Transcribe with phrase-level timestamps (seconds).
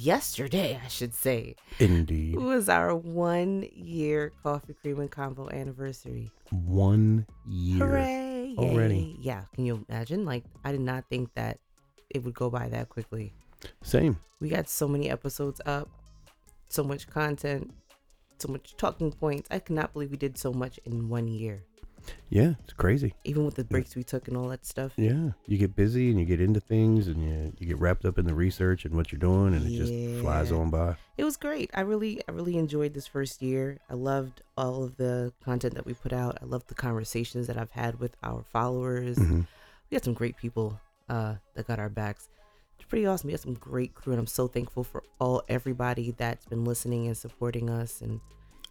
[0.00, 2.34] Yesterday, I should say, Indeed.
[2.34, 6.30] It was our one year Coffee Cream and Convo anniversary.
[6.50, 7.86] One year.
[7.86, 8.54] Hooray!
[8.56, 9.18] Already.
[9.20, 9.42] Yeah.
[9.54, 10.24] Can you imagine?
[10.24, 11.58] Like, I did not think that
[12.08, 13.34] it would go by that quickly.
[13.82, 14.18] Same.
[14.40, 15.90] We got so many episodes up,
[16.68, 17.70] so much content,
[18.38, 19.48] so much talking points.
[19.50, 21.64] I cannot believe we did so much in one year,
[22.28, 23.14] Yeah, it's crazy.
[23.24, 24.92] even with the breaks we took and all that stuff.
[24.96, 28.18] Yeah, you get busy and you get into things and you you get wrapped up
[28.18, 30.96] in the research and what you're doing and it just flies on by.
[31.18, 31.70] It was great.
[31.74, 33.78] I really, I really enjoyed this first year.
[33.90, 36.38] I loved all of the content that we put out.
[36.40, 39.18] I loved the conversations that I've had with our followers.
[39.18, 39.42] hmm
[39.90, 42.28] We had some great people uh, that got our backs.
[42.78, 43.26] It's pretty awesome.
[43.26, 47.08] We had some great crew, and I'm so thankful for all everybody that's been listening
[47.08, 48.20] and supporting us and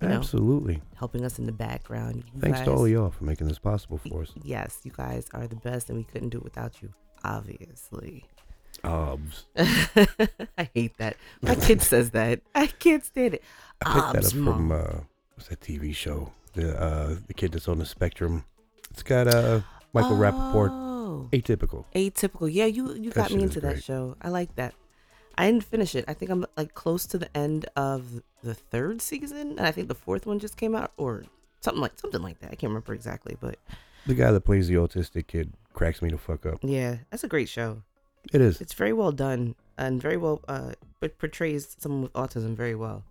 [0.01, 0.81] you know Absolutely.
[0.95, 2.23] helping us in the background.
[2.33, 4.31] You Thanks to guys- all of y'all for making this possible for us.
[4.43, 6.93] Yes, you guys are the best, and we couldn't do it without you.
[7.23, 8.25] Obviously.
[8.83, 9.45] Obs.
[9.57, 11.17] I hate that.
[11.41, 12.41] My kid says that.
[12.55, 13.43] I can't stand it.
[13.81, 14.71] I picked that Obs, up from Mom.
[14.71, 14.99] uh
[15.35, 16.31] what's that TV show?
[16.53, 18.45] The uh the kid that's on the spectrum.
[18.91, 19.61] It's got uh
[19.93, 20.69] Michael Rapaport.
[20.71, 21.85] Oh, Atypical.
[21.93, 22.49] atypical.
[22.51, 23.83] Yeah, you you That got me is into that great.
[23.83, 24.15] show.
[24.21, 24.73] I like that.
[25.37, 26.05] I didn't finish it.
[26.07, 29.87] I think I'm like close to the end of the third season, and I think
[29.87, 31.23] the fourth one just came out, or
[31.61, 32.47] something like something like that.
[32.51, 33.57] I can't remember exactly, but
[34.05, 36.59] The guy that plays the autistic kid cracks me the fuck up.
[36.61, 37.83] yeah, that's a great show.
[38.33, 38.59] It is.
[38.59, 43.05] It's very well done and very well uh, it portrays someone with autism very well.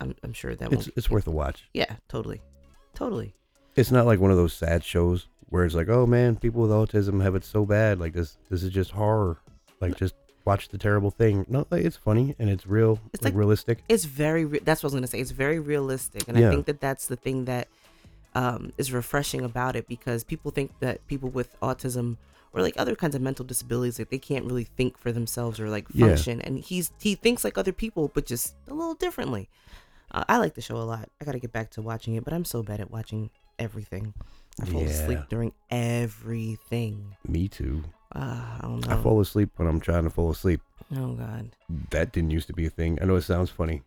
[0.00, 1.68] I'm I'm sure that It's it's worth a watch.
[1.74, 2.40] Yeah, totally,
[2.94, 3.34] totally.
[3.76, 5.28] It's not like one of those sad shows
[10.48, 11.08] where it's like, man, people with autism have it so bad.
[11.08, 11.08] Like this, this is just horror.
[11.08, 11.44] Like just watch the terrible thing.
[11.48, 12.98] No, like, it's funny and it's real.
[13.12, 13.78] It's like, like- realistic.
[13.88, 16.48] it's very re- that's what i was going to say it's very realistic and Yeah.
[16.48, 17.68] i think that that's the thing that
[18.34, 22.16] um, is refreshing about it because people think that people with autism
[22.52, 25.68] or like other kinds of mental disabilities like they can't really think for themselves or
[25.70, 26.08] like Yeah.
[26.08, 29.48] function and he's he thinks like other people but just a little differently
[30.12, 32.32] uh, i like the show a lot i gotta get back to watching it but
[32.32, 34.14] i'm so bad at watching everything
[34.62, 37.84] i fall asleep during everything Me too.
[38.14, 40.60] Uh, i don't I fall asleep when I'm trying to fall asleep.
[40.96, 41.50] oh god
[41.90, 42.98] That didn't used to be a thing.
[43.00, 43.82] I know it sounds funny,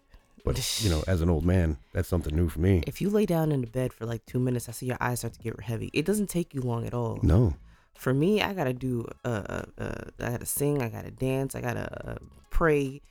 [0.46, 2.84] but you know, as an old man, that's something new for me.
[2.88, 5.20] if you lay down in the bed for like two minutes i see your eyes
[5.20, 7.56] start to get heavy it doesn't take you long at all No.
[7.96, 9.06] for me, I gotta do.
[9.26, 10.82] Uh, uh, uh, I gotta sing.
[10.82, 11.54] I gotta dance.
[11.56, 12.16] I gotta uh,
[12.50, 13.02] pray,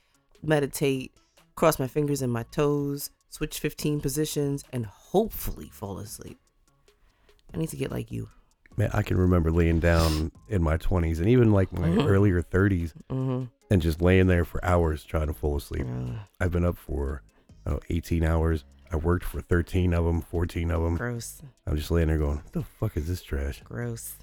[0.43, 1.13] meditate,
[1.55, 6.39] cross my fingers and my toes, switch 15 positions, and hopefully fall asleep.
[7.55, 8.29] I need to get like you.
[8.77, 12.07] Man, I can remember laying down in my 20s and even like my Mhm.
[12.07, 13.45] earlier 30s Mm-hmm.
[13.71, 15.87] and just laying there for hours trying to fall asleep.
[16.41, 17.23] I've been up for
[17.67, 18.65] oh, 18 hours.
[18.93, 20.97] I worked for 13 of them, 14 of them.
[20.97, 23.61] gross, I'm just laying there going, what the fuck is this trash?
[23.65, 24.15] gross.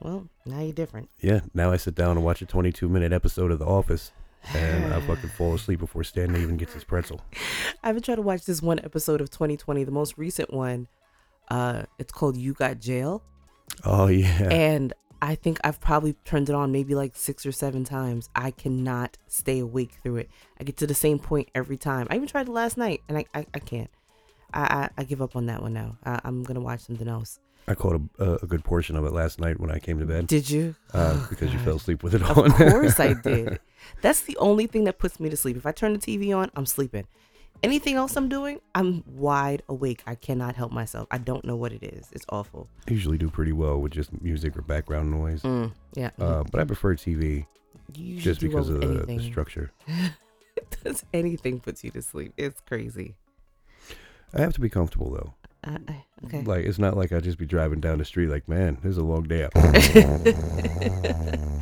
[0.00, 1.08] Well, now you're different.
[1.20, 4.12] Yeah, now I sit down and watch a 22 minute episode of The Office
[4.54, 7.20] and I fucking fall asleep before Stanley even gets his pretzel.
[7.82, 10.88] I've been trying to watch this one episode of 2020, the most recent one.
[11.48, 13.22] Uh, it's called You Got Jail.
[13.84, 14.48] Oh, yeah.
[14.50, 18.28] and I think I've probably turned it on maybe like six or seven times.
[18.34, 20.30] I cannot stay awake through it.
[20.60, 22.06] I get to the same point every time.
[22.10, 23.90] I even tried it last night, and I I, I can't.
[24.52, 25.96] I, I I give up on that one now.
[26.04, 27.40] I, I'm gonna watch something else.
[27.68, 30.28] I caught a, a, good portion of it last night when I came to bed
[30.28, 30.76] Did you?
[30.94, 32.46] uh, Oh, because you fell asleep with it on.
[32.46, 33.58] Of course I did.
[34.02, 35.56] That's the only thing that puts me to sleep.
[35.56, 37.08] If I turn the TV on, I'm sleeping.
[37.62, 40.02] Anything else I'm doing, I'm wide awake.
[40.06, 41.08] I cannot help myself.
[41.10, 42.08] I don't know what it is.
[42.12, 42.68] It's awful.
[42.88, 45.42] I usually do pretty well with just music or background noise.
[45.42, 46.10] Mm, yeah.
[46.18, 47.46] Uh, but I prefer TV
[47.92, 49.72] just do well because of the, the structure.
[50.84, 52.32] Does anything puts you to sleep?
[52.36, 53.14] It's crazy.
[54.34, 55.34] I have to be comfortable though.
[55.64, 55.78] Uh,
[56.26, 56.42] okay.
[56.42, 58.98] Like it's not like I just be driving down the street like, man, this is
[58.98, 59.52] a long day out.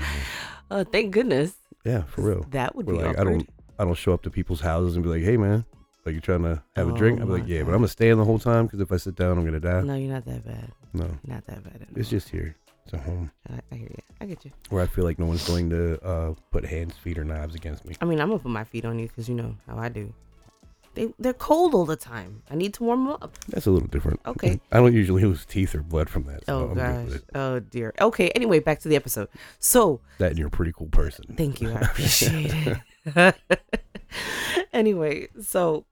[0.70, 1.55] Oh, thank goodness.
[1.85, 2.47] yeah, for real.
[2.50, 3.49] That would We're be like, I don't,
[3.79, 5.64] I don't show up to people's houses and be like, hey man,
[6.06, 7.19] like you're trying to have a drink?
[7.21, 8.97] Oh I'm like, yeah, but I'm gonna stay in the whole time because if I
[8.97, 9.83] sit down, I'm gonna die.
[9.83, 10.71] No, you're not that bad.
[10.93, 11.97] No, Not that bad at all.
[11.99, 12.56] it's just here.
[12.85, 14.03] It's a home I, I hear you.
[14.21, 14.51] I get you.
[14.69, 17.87] where I feel like no one's going to uh, put hands, feet, or knives against
[17.87, 17.97] me.
[18.01, 20.12] I mean, I'm gonna put my feet on you because you know how I do.
[20.95, 22.43] They they're cold all the time.
[22.50, 23.37] I need to warm them up.
[23.49, 24.21] That's a little different.
[24.27, 24.61] Okay.
[24.73, 26.45] I don't usually lose teeth or blood from that.
[26.45, 26.75] So Oh I'm
[27.09, 27.21] gosh.
[27.35, 27.93] Oh dear.
[28.00, 28.29] Okay.
[28.31, 29.29] Anyway, back to the episode.
[29.59, 31.25] So That and you're a pretty cool person.
[31.37, 31.71] Thank you.
[31.73, 32.53] I appreciate
[33.07, 33.35] it.
[34.73, 35.85] anyway, so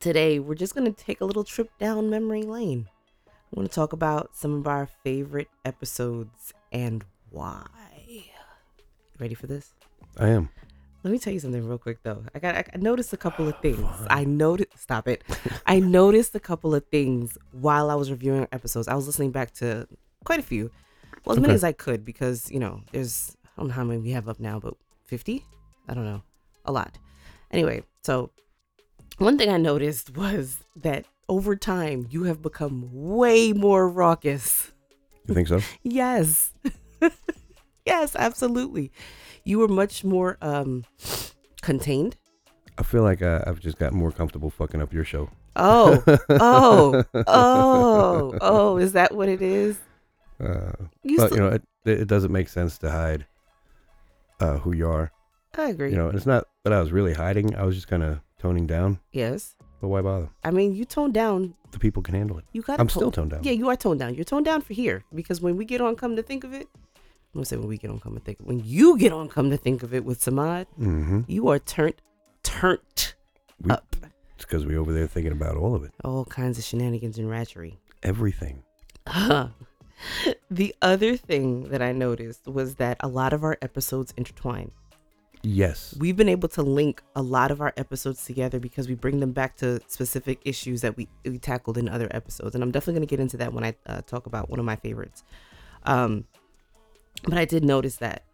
[0.00, 2.88] today we're just going to take a little trip down memory lane.
[3.28, 7.66] I want to talk about some of our favorite episodes and why.
[9.18, 9.74] Ready for this?
[10.16, 10.48] I am.
[11.02, 12.24] Let me tell you something real quick though.
[12.34, 13.86] I got I noticed a couple of things.
[14.08, 15.22] I noticed stop it.
[15.66, 18.88] I noticed a couple of things while I was reviewing episodes.
[18.88, 19.86] I was listening back to
[20.24, 20.70] quite a few.
[21.24, 24.00] Well, as many as I could because, you know, there's I don't know how many
[24.00, 24.74] we have up now, but
[25.04, 25.44] 50?
[25.88, 26.22] I don't know.
[26.64, 26.96] A lot.
[27.50, 28.30] Anyway, so
[29.18, 34.72] one thing I noticed was that over time you have become way more raucous.
[35.26, 35.60] You think so?
[35.82, 36.52] Yes.
[37.86, 38.90] yes, absolutely.
[39.44, 40.84] You were much more um
[41.62, 42.16] contained.
[42.78, 45.28] I feel like uh, I've just got more comfortable fucking up your show.
[45.56, 49.78] Oh, oh, oh, oh, is that what it is?
[50.42, 50.72] Uh,
[51.02, 53.26] You but still, you know, it, it doesn't make sense to hide
[54.40, 55.12] uh, who you are.
[55.58, 55.90] I agree.
[55.90, 57.54] You know, it's not that I was really hiding.
[57.54, 58.98] I was just kind of toning down.
[59.12, 59.54] yes.
[59.80, 60.28] But why bother?
[60.44, 61.54] I mean, you tone down.
[61.70, 62.44] The people can handle it.
[62.52, 63.44] You got I'm still toned down.
[63.44, 64.14] Yeah, you are toned down.
[64.14, 66.68] You're toned down for here because when we get on, come to think of it,
[67.32, 68.38] I'm gonna say when we get on, come to think.
[68.42, 71.20] When you get on, come to think of it with Samad, Mm-hmm.
[71.28, 71.94] you are turned,
[72.42, 73.14] turned
[73.62, 73.96] We- up.
[74.34, 77.28] It's because we're over there thinking about all of it, All kinds of shenanigans and
[77.28, 77.76] ratchery.
[78.02, 78.62] everything.
[80.50, 84.70] the other thing that I noticed was that a lot of our episodes intertwine.
[85.42, 85.94] Yes.
[85.98, 89.32] We've been able to link a lot of our episodes together because we bring them
[89.32, 92.54] back to specific issues that we, we tackled in other episodes.
[92.54, 94.66] And I'm definitely going to get into that when I uh, talk about one of
[94.66, 95.24] my favorites.
[95.84, 96.24] Um,
[97.24, 98.24] but I did notice that.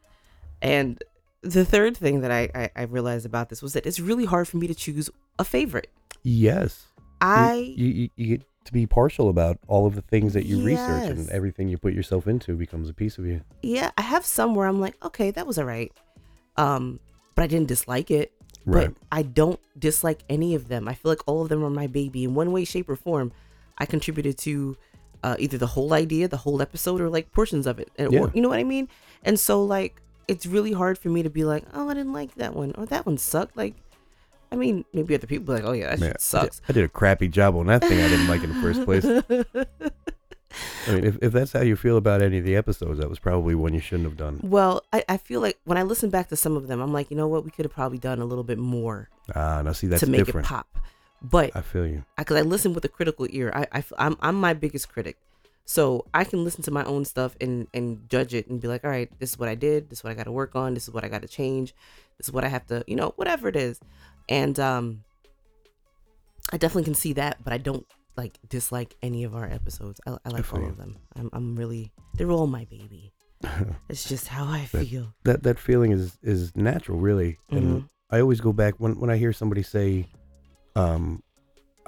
[0.60, 1.02] And
[1.42, 4.48] the third thing that I, I, I realized about this was that it's really hard
[4.48, 5.90] for me to choose a favorite.
[6.22, 6.86] Yes.
[7.20, 10.62] I you, you, you get to be partial about all of the things that you
[10.62, 13.40] research, and everything you put yourself into becomes a piece of you.
[13.62, 15.92] yeah, I have some where I'm like, okay, that was all right.
[16.56, 17.00] Um,
[17.34, 18.32] but I didn't dislike it.
[18.64, 18.88] Right.
[18.88, 20.88] But I don't dislike any of them.
[20.88, 23.32] I feel like all of them are my baby in one way, shape, or form.
[23.78, 24.76] I contributed to
[25.22, 27.90] uh, either the whole idea, the whole episode, or like portions of it.
[27.98, 28.20] And- Yeah.
[28.22, 28.88] Or, you know what I mean?
[29.22, 32.34] And so like it's really hard for me to be like, oh, I didn't like
[32.36, 33.56] that one, or that one sucked.
[33.56, 33.74] Like,
[34.50, 36.60] I mean, maybe other people be like, oh yeah, that Man, shit sucks.
[36.68, 39.04] I did a crappy job on that thing I didn't like in the first place.
[40.86, 43.18] I mean, if, if that's how you feel about any of the episodes, that was
[43.18, 44.40] probably one you shouldn't have done.
[44.42, 47.10] Well, I, I feel like when I listen back to some of them, I'm like,
[47.10, 49.86] you know what, we could have probably done a little bit more Ah, now see,
[49.86, 50.46] that's to make different.
[50.46, 50.68] it pop.
[51.22, 52.04] But I feel you.
[52.16, 53.50] because I, listen with a critical ear.
[53.54, 55.16] I, I I'm I'm my biggest critic,
[55.64, 58.84] so I can listen to my own stuff and and judge it and be like,
[58.84, 59.88] all right, this is what I did.
[59.88, 60.74] This is what I got to work on.
[60.74, 61.74] This is what I got to change.
[62.18, 63.80] This is what I have to, you know, whatever it is.
[64.28, 65.04] And um,
[66.52, 67.86] I definitely can see that, but I don't
[68.16, 70.00] like dislike any of our episodes.
[70.06, 70.66] I, I like all you.
[70.68, 70.96] of them.
[71.14, 73.12] I'm I'm really they're all my baby.
[73.88, 75.14] It's just how I That- feel.
[75.24, 77.38] that that feeling is is natural, really.
[77.50, 77.88] And Mhm.
[78.10, 80.06] I always go back when when I hear somebody say,
[80.74, 81.22] um,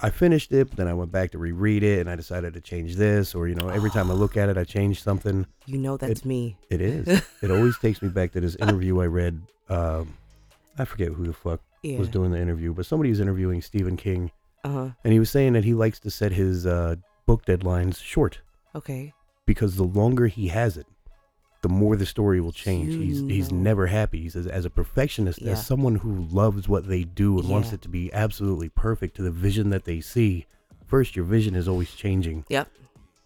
[0.01, 2.61] I finished it, but then I went back to reread it, and I decided to
[2.61, 5.47] change this, or you know, every time I look at it, I change something.
[5.67, 6.57] You know that's me.
[6.71, 7.07] It is.
[7.43, 9.41] it always takes me back to this interview I read.
[9.69, 10.15] Um,
[10.79, 11.99] I forget who the fuck Yeah.
[11.99, 14.31] was doing the interview, but somebody was interviewing Stephen King,
[14.65, 14.89] Uh huh.
[15.05, 16.97] and he was saying that he likes to set his uh,
[17.27, 18.41] book deadlines short
[18.75, 19.13] Okay.
[19.47, 20.87] because the longer he has it,
[21.63, 22.95] the more the story will change.
[22.95, 24.21] He's he's never happy.
[24.23, 25.53] He says, as a perfectionist, Yeah.
[25.53, 27.75] as someone who loves what they do and wants Yeah.
[27.75, 30.47] it to be absolutely perfect to the vision that they see,
[30.87, 32.45] first your vision is always changing.
[32.49, 32.69] Yep.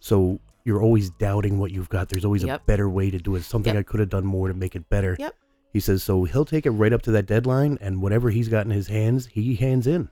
[0.00, 2.08] So you're always doubting what you've got.
[2.08, 2.67] There's always a Yep.
[2.67, 3.43] better way to do it.
[3.43, 3.81] Something Yep.
[3.81, 5.17] I could have done more to make it better.
[5.19, 5.34] Yep.
[5.72, 8.65] He says so he'll take it right up to that deadline and whatever he's got
[8.67, 10.08] in his hands, he hands in.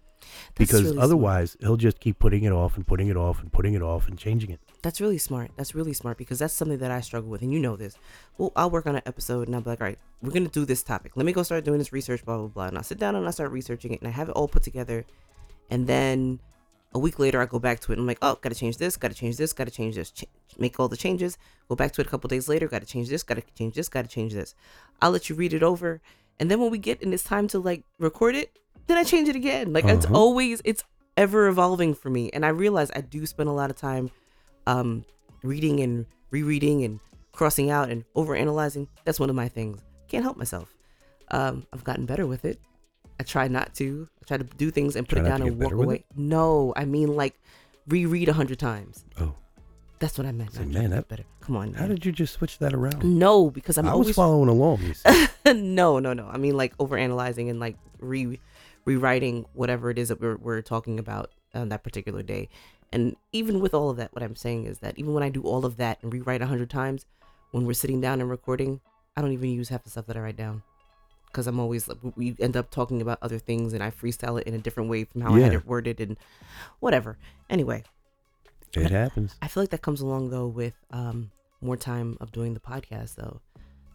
[0.55, 1.05] Because really smart.
[1.05, 4.09] otherwise he'll just keep putting it off and putting it off and putting it off
[4.09, 4.61] and changing it.
[4.83, 5.51] That's really smart.
[5.57, 7.97] That's really smart because that's something that I struggle with, and you know this.
[8.39, 10.65] Well, I'll work on an episode, and I'll be like, all right, we're gonna do
[10.65, 11.17] this topic.
[11.17, 12.67] Let me go start doing this research, blah blah blah.
[12.69, 14.63] And I sit down and I start researching it, and I have it all put
[14.63, 15.05] together,
[15.71, 16.41] and then
[16.93, 18.97] a week later I go back to it, and I'm like, oh, gotta change this,
[18.97, 20.25] gotta change this, gotta change this, Ch-
[20.59, 21.39] make all the changes.
[21.69, 24.09] Go back to it a couple days later, gotta change this, gotta change this, gotta
[24.09, 24.55] change this.
[25.01, 26.01] I'll let you read it over,
[26.39, 29.29] and then when we get and it's time to like record it, then I change
[29.29, 29.73] it again.
[29.73, 30.15] Like it's Uh-huh.
[30.15, 30.83] always it's
[31.17, 34.11] ever evolving for me, and I realize I do spend a lot of time
[34.67, 35.05] um,
[35.43, 37.01] reading and rereading and
[37.33, 38.89] crossing out and overanalyzing.
[39.05, 39.81] That's one of my things.
[40.09, 40.75] Can't help myself.
[41.31, 42.59] Um, I've gotten better with it.
[43.19, 44.09] I try not to.
[44.23, 45.97] I try to do things and put Try it down and walk away.
[45.97, 46.05] it?
[46.17, 47.39] No, I mean like
[47.87, 49.05] reread a hundred times.
[49.21, 49.35] Oh,
[49.99, 50.59] That's what I meant.
[50.59, 51.25] Not man, that- better.
[51.41, 51.75] Come on.
[51.75, 53.03] how did you just switch that around?
[53.05, 54.81] No, because I'm I was always following along.
[55.55, 56.29] No, no, no.
[56.29, 58.39] I mean like overanalyzing and like re
[58.85, 62.49] rewriting whatever it is that we're we're talking about on that particular day.
[62.93, 65.43] And even with all of that, what I'm saying is that even when I do
[65.43, 67.07] all of that and rewrite a hundred times,
[67.53, 68.81] when we're sitting down and recording,
[69.17, 70.63] I don't even use half the stuff that I write down.
[71.27, 74.49] Because I'm always like, we end up talking about other things and I freestyle it
[74.49, 76.17] in a different way from how I had it worded and
[76.81, 77.19] whatever.
[77.49, 77.85] Anyway,
[78.75, 79.37] it happens.
[79.41, 83.15] I feel like that comes along though with um, more time of doing the podcast
[83.15, 83.41] though.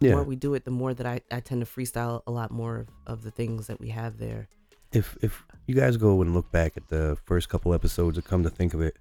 [0.00, 0.12] The Yeah.
[0.12, 2.78] more we do it, the more that I, I tend to freestyle a lot more
[2.78, 4.48] of, of the things that we have there.
[4.92, 8.42] If if you guys go and look back at the first couple episodes, and come
[8.42, 8.96] to think of it,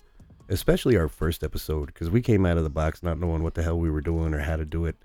[0.50, 3.64] especially our first episode, because we came out of the box not knowing what the
[3.64, 4.96] hell we were doing or how to do it,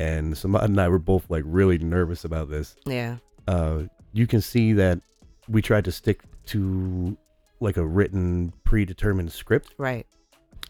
[0.00, 2.76] and Samad and I were both like really nervous about this.
[2.84, 3.16] Yeah.
[3.46, 5.00] Uh, you can see that
[5.48, 7.16] we tried to stick to
[7.60, 10.06] like a written, predetermined script, Right.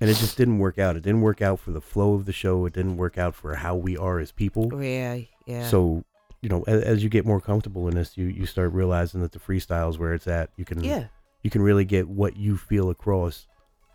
[0.00, 0.96] and it just didn't work out.
[0.96, 2.66] It didn't work out for the flow of the show.
[2.66, 4.68] It didn't work out for how we are as people.
[4.72, 5.18] Oh, Yeah.
[5.46, 5.66] Yeah.
[5.68, 6.04] So,
[6.46, 9.32] you know, as, as you get more comfortable in this, you you start realizing that
[9.32, 11.06] the freestyles where it's at, you can yeah.
[11.42, 13.48] you can really get what you feel across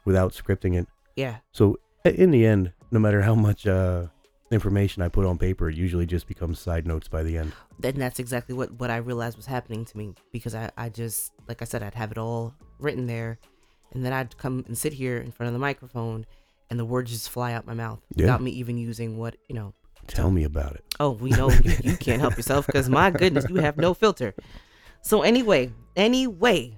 [0.03, 0.86] without scripting it.
[1.15, 1.38] Yeah.
[1.53, 4.08] So in the end, no matter how much uh,
[4.51, 7.53] information I put on paper, it usually just becomes side notes by the end.
[7.79, 11.31] then that's exactly what what I realized was happening to me because I I just
[11.48, 13.39] like I said I'd have it all written there,
[13.93, 16.25] and then I'd come and sit here in front of the microphone,
[16.70, 18.25] and the words just fly out my mouth Yeah.
[18.25, 19.74] without me even using what you know.
[20.08, 20.84] Tell me about it.
[21.00, 24.34] Oh, we know you, you can't help yourself because my goodness, you have no filter.
[25.01, 26.77] So anyway, anyway,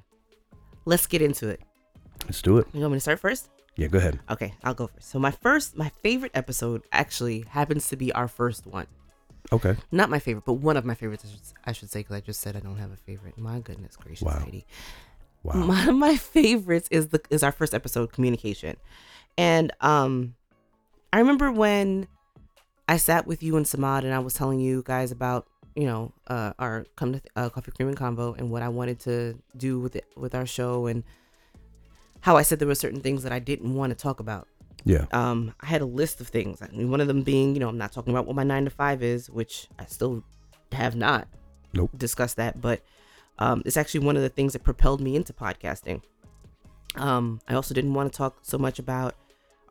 [0.86, 1.62] let's get into it.
[2.25, 2.68] Let's do it.
[2.74, 3.50] You want me to start first?
[3.75, 4.20] Yeah, go ahead.
[4.30, 5.10] Okay, I'll go first.
[5.10, 8.86] So my first, my favorite episode actually happens to be our first one.
[9.51, 9.75] Okay.
[9.92, 11.25] Not my favorite, but one of my favorites.
[11.25, 13.38] I should, I should say because I just said I don't have a favorite.
[13.38, 14.39] My goodness gracious, Wow.
[14.39, 14.65] Heidi.
[15.44, 15.68] Wow.
[15.68, 18.77] One of my favorites is the is our first episode, communication,
[19.38, 20.36] and um,
[21.12, 22.08] I remember when
[22.88, 26.13] I sat with you and Samad and I was telling you guys about you know
[26.28, 29.80] uh, our come to uh, coffee cream and convo and what I wanted to do
[29.80, 31.04] with it with our show and
[32.22, 34.48] how I said there were certain things that I didn't want to talk about
[34.86, 35.06] yeah.
[35.12, 36.62] um, I had a list of things.
[36.62, 38.66] I mean, one of them being, you know, I'm not talking about what my nine
[38.66, 40.24] to five is, which I still
[40.72, 41.28] have not
[41.74, 41.92] Nope.
[41.96, 42.82] discussed that, but
[43.40, 46.02] um, it's actually one of the things that propelled me into podcasting.
[46.96, 49.16] Um, I also didn't want to talk so much about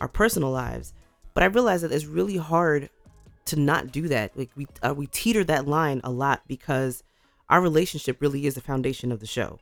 [0.00, 0.92] our personal lives,
[1.35, 2.90] but I realized that it's really hard
[3.52, 4.37] to not do that.
[4.37, 7.02] Like we uh, we teeter that line a lot because
[7.49, 9.59] our relationship really is the foundation of the show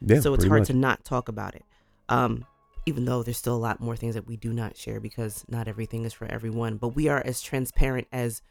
[0.00, 0.20] Yeah.
[0.20, 0.66] so it's hard much.
[0.68, 1.64] to not talk about it
[2.10, 2.44] um
[2.86, 5.66] even though there's still a lot more things that we do not share because not
[5.68, 8.42] everything is for everyone but we are as transparent as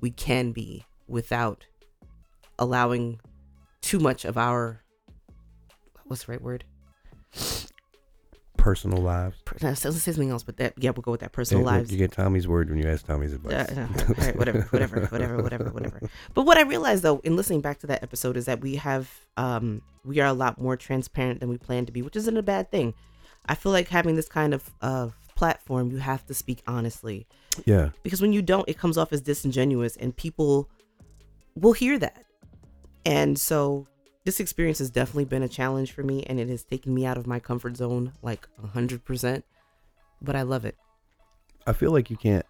[0.00, 1.66] we can be without
[2.58, 3.20] allowing
[3.80, 4.82] too much of our
[6.06, 6.64] what's the right word
[8.62, 9.36] personal lives.
[9.60, 11.90] No, let's say something else but that yeah we'll go with that personal Hey, lives
[11.90, 13.52] You get Tommy's word when you ask Tommy's advice.
[13.52, 16.10] uh, uh, all right, whatever, whatever, whatever, whatever, whatever.
[16.34, 19.10] But what I realized though, in listening back to that episode, is that we have,
[19.36, 22.42] um, we are a lot more transparent than we plan to be, which isn't a
[22.42, 22.94] bad thing.
[23.46, 27.26] I feel like having this kind of of platform, you have to speak honestly,
[27.64, 27.90] yeah.
[28.04, 30.70] because when you don't, it comes off as disingenuous, and people
[31.56, 32.24] will hear that.
[33.04, 33.88] And so,
[34.24, 37.18] this experience has definitely been a challenge for me, and it has taken me out
[37.18, 39.44] of my comfort zone like a hundred percent.
[40.20, 40.76] But I love it.
[41.66, 42.46] I feel like you can't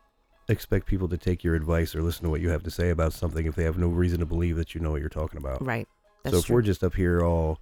[0.48, 3.12] expect people to take your advice or listen to what you have to say about
[3.12, 5.64] something if they have no reason to believe that you know what you're talking about.
[5.64, 5.86] Right.
[6.24, 6.56] That's so if true.
[6.56, 7.58] we're just up here all,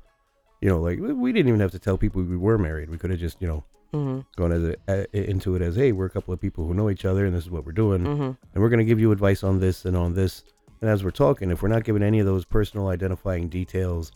[0.60, 2.90] you know, like we- didn't even have to tell people we were married.
[2.90, 4.20] We could have just, you know, mm-hmm.
[4.36, 7.04] gone as a, into it as, hey, we're a couple of people who know each
[7.04, 8.22] other, and this is what we're doing, Mm-hmm.
[8.22, 10.42] and we're gonna give you advice on this and on this.
[10.80, 14.12] And as we're talking, if we're not giving any of those personal identifying details,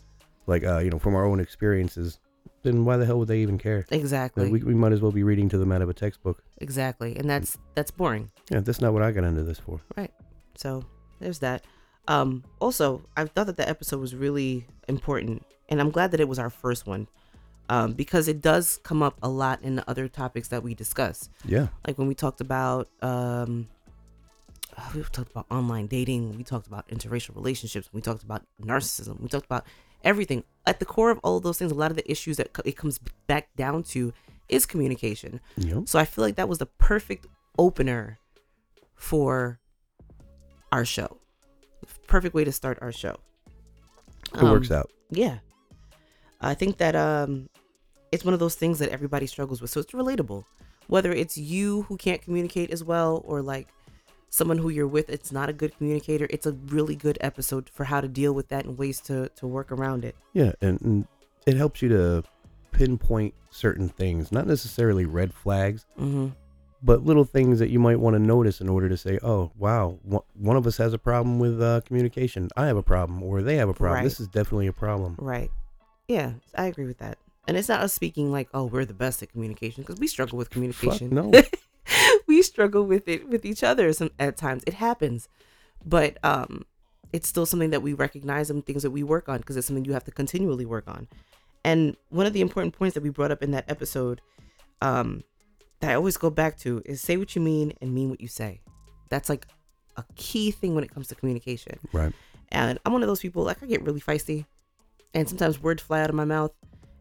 [0.47, 2.19] like uh, you know, from our own experiences,
[2.63, 3.85] then why the hell would they even care?
[3.91, 4.49] Exactly.
[4.49, 6.43] We, we might as well be reading to them out of a textbook.
[6.57, 7.15] exactly.
[7.17, 8.31] And that's that's boring.
[8.49, 9.79] Yeah, that's not what I got into this for.
[9.95, 10.11] Right.
[10.55, 10.83] So
[11.19, 11.63] there's that.
[12.07, 16.27] Um also I thought that the episode was really important and I'm glad that it
[16.27, 17.07] was our first one.
[17.67, 21.29] Um, because it does come up a lot in the other topics that we discuss.
[21.45, 23.67] Yeah, Like when we talked about um
[24.93, 29.27] we talked about online dating, we talked about interracial relationships, we talked about narcissism, we
[29.29, 29.65] talked about
[30.03, 30.43] everything.
[30.65, 32.75] At the core of all of those things, a lot of the issues that it
[32.77, 34.13] comes back down to
[34.49, 35.39] is communication.
[35.57, 35.87] yep.
[35.87, 37.25] So I feel like that was the perfect
[37.57, 38.19] opener
[38.95, 39.59] for
[40.71, 41.17] our show.
[42.07, 43.15] Perfect way to start our show.
[44.33, 44.91] it works Um, out.
[45.09, 45.37] Yeah.
[46.41, 47.49] I think that um
[48.11, 49.71] it's one of those things that everybody struggles with.
[49.71, 50.43] So it's relatable.
[50.87, 53.67] Whether it's you who can't communicate as well or like
[54.35, 57.85] someone who you're with it's not a good communicator, it's a really good episode for
[57.85, 60.15] how to deal with that and ways to to work around it.
[60.33, 61.07] Yeah, and, and
[61.45, 62.23] it helps you to
[62.71, 66.33] pinpoint certain things, not necessarily red flags, Mhm.
[66.83, 69.97] but little things that you might want to notice in order to say, "Oh, wow,
[70.03, 72.49] one- of us has a problem with uh, communication.
[72.57, 74.03] I have a problem, or they have a problem.
[74.03, 75.49] This is definitely a problem." Right.
[76.09, 77.17] Yeah, I agree with that.
[77.47, 80.37] And it's not us speaking like, oh, we're the best at communication because we struggle
[80.37, 81.09] with Fuck communication.
[81.15, 81.31] no.
[82.27, 84.63] we struggle with it with each other some, at times.
[84.67, 85.27] It happens,
[85.85, 86.65] but um,
[87.13, 89.85] it's still something that we recognize and things that we work on because it's something
[89.85, 91.07] you have to continually work on.
[91.63, 94.21] And one of the important points that we brought up in that episode,
[94.81, 95.23] um,
[95.79, 98.27] that I always go back to is say what you mean and mean what you
[98.27, 98.61] say.
[99.09, 99.47] That's like
[99.97, 101.79] a key thing when it comes to communication.
[101.91, 102.13] Right.
[102.49, 104.45] And I'm one of those people like I get really feisty,
[105.13, 106.51] and sometimes words fly out of my mouth.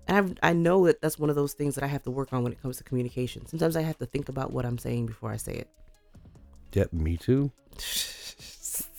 [0.06, 2.32] And I I know that that's one of those things that I have to work
[2.32, 3.46] on when it comes to communication.
[3.46, 5.68] Sometimes I have to think about what I'm saying before I say it.
[6.73, 7.50] Yeah, me too.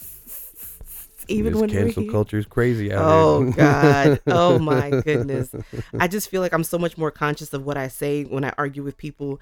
[1.27, 3.07] Even this when cancel culture is crazy out there.
[3.07, 3.51] Oh.
[3.55, 4.21] God.
[4.27, 5.53] Oh my goodness.
[6.00, 8.53] I just feel like I'm so much more conscious of what I say when I
[8.57, 9.39] argue with people.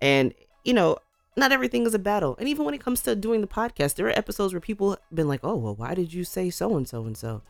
[0.00, 0.32] And,
[0.64, 0.98] you know,
[1.36, 2.36] not everything is a battle.
[2.38, 5.00] And even when it comes to doing the podcast, there are episodes where people have
[5.12, 7.42] been like, oh, well, why did you say so and so and so?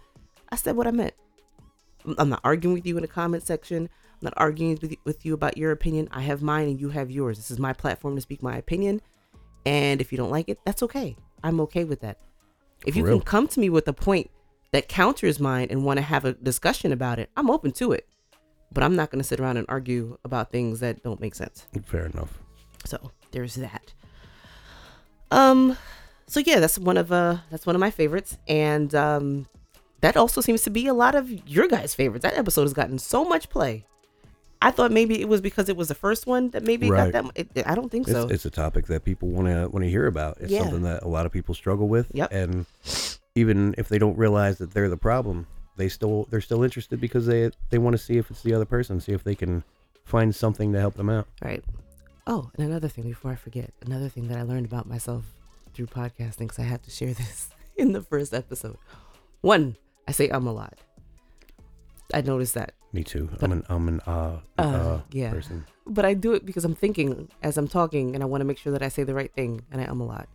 [0.49, 1.15] I said what I meant.
[2.19, 3.85] I'm- not arguing with you in the comment section.
[3.85, 6.09] I'm not arguing with you, with you about your opinion.
[6.13, 7.37] I have mine and you have yours.
[7.39, 9.01] This is my platform to speak my opinion.
[9.67, 11.17] And if you don't like it, that's okay.
[11.43, 12.19] I'm okay with that.
[12.87, 13.19] If For you real.
[13.19, 14.31] can come to me with a point
[14.73, 18.07] that counters mine and want to have a discussion about it, I'm open to it.
[18.73, 21.67] But I'm not going to sit around and argue about things that don't make sense.
[21.85, 22.39] Fair enough.
[22.85, 23.93] So there's that.
[25.31, 25.77] Um,
[26.27, 29.47] so yeah, that's one of uh that's one of my favorites, and um,
[30.05, 32.23] that also seems to be a lot of your guys' favorites.
[32.23, 33.85] That episode has gotten so much play.
[34.63, 37.13] I thought maybe it was because it was the first one that maybe it Right.
[37.13, 37.49] got that.
[37.55, 38.27] It, I don't think so.
[38.29, 40.39] it's a topic that people want to want to hear about.
[40.41, 40.61] It's Yeah.
[40.63, 42.07] something that a lot of people struggle with.
[42.13, 42.33] Yep.
[42.33, 42.67] And
[43.35, 45.47] even if they don't realize that they're the problem,
[45.77, 48.65] they still they're still interested because they they want to see if it's the other
[48.65, 49.65] person, see if they can
[50.05, 51.27] find something to help them out.
[51.43, 51.63] Right.
[52.27, 55.25] Oh, and another thing before I forget, another thing that I learned about myself
[55.75, 58.79] through podcasting, because I had to share this in the first episode.
[59.43, 59.77] One,
[60.09, 60.75] I say um a lot.
[62.13, 63.29] I noticed that, Me too.
[63.33, 65.31] But- I'm an I'm an uh, Uh, uh yeah.
[65.31, 65.65] person.
[65.87, 68.59] but I do it because I'm thinking as I'm talking, and I want to make
[68.59, 70.29] sure that I say the right thing, and I um a lot.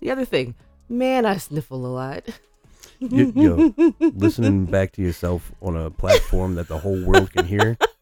[0.00, 0.54] The other thing,
[0.88, 2.22] man, I sniffle a lot.
[3.00, 3.74] Y- yo,
[4.14, 7.76] listening back to yourself on a platform that the whole world can hear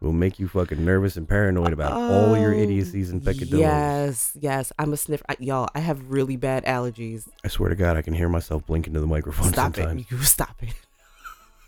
[0.00, 3.60] will make you fucking nervous and paranoid about all your Oh, idiocies and peccadillos.
[3.60, 5.22] Yes, yes, I'm a sniff.
[5.28, 7.28] I, y'all, I have really bad allergies.
[7.44, 10.02] I swear to God, I can hear myself blink into the microphone Stop sometimes.
[10.02, 10.10] it.
[10.10, 10.74] You stop it.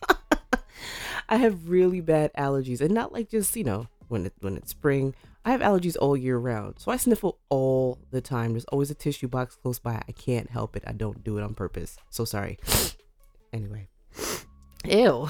[1.28, 4.70] I have really bad allergies and not like just, you know, when it when it's
[4.70, 5.14] spring.
[5.44, 6.74] I have allergies all year round.
[6.78, 8.52] So I sniffle all the time.
[8.52, 10.02] There's always a tissue box close by.
[10.06, 10.84] I can't help it.
[10.86, 11.96] I don't do it on purpose.
[12.10, 12.58] So sorry.
[13.52, 13.88] Anyway.
[14.84, 15.28] Ew.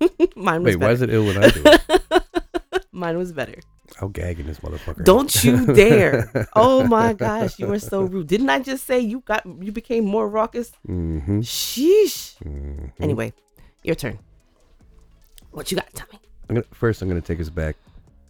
[0.36, 2.22] Mine was Wait, why is it ill when I do it?
[2.96, 3.56] Mine was better.
[4.00, 5.04] I'll gag in this motherfucker.
[5.04, 6.48] Don't you dare.
[6.56, 8.26] Oh my gosh, you were so rude.
[8.26, 10.72] Didn't I just say you got you became more raucous?
[10.88, 11.40] Mm-hmm.
[11.40, 12.38] Sheesh.
[12.42, 13.32] hmm Anyway,
[13.84, 14.18] your turn.
[15.50, 16.18] What you got, Tommy?
[16.48, 17.76] I'm gonna, first, I'm going to take us back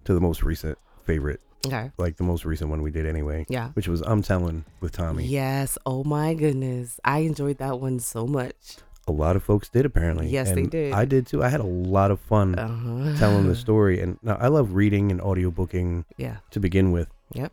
[0.04, 1.90] to the most recent favorite, Okay.
[1.98, 3.70] like the most recent one we did anyway, Yeah.
[3.74, 5.24] which was I'm Telling with Tommy.
[5.26, 5.78] Yes.
[5.86, 6.98] Oh my goodness.
[7.04, 8.76] I enjoyed that one so much.
[9.08, 10.28] A lot of folks did apparently.
[10.28, 10.92] Yes, they did.
[10.92, 11.42] I did too.
[11.42, 13.16] I had a lot of fun Uh-huh.
[13.18, 14.00] telling the story.
[14.00, 16.38] And now I love reading and audiobooking Yeah.
[16.50, 17.08] to begin with.
[17.32, 17.52] Yep.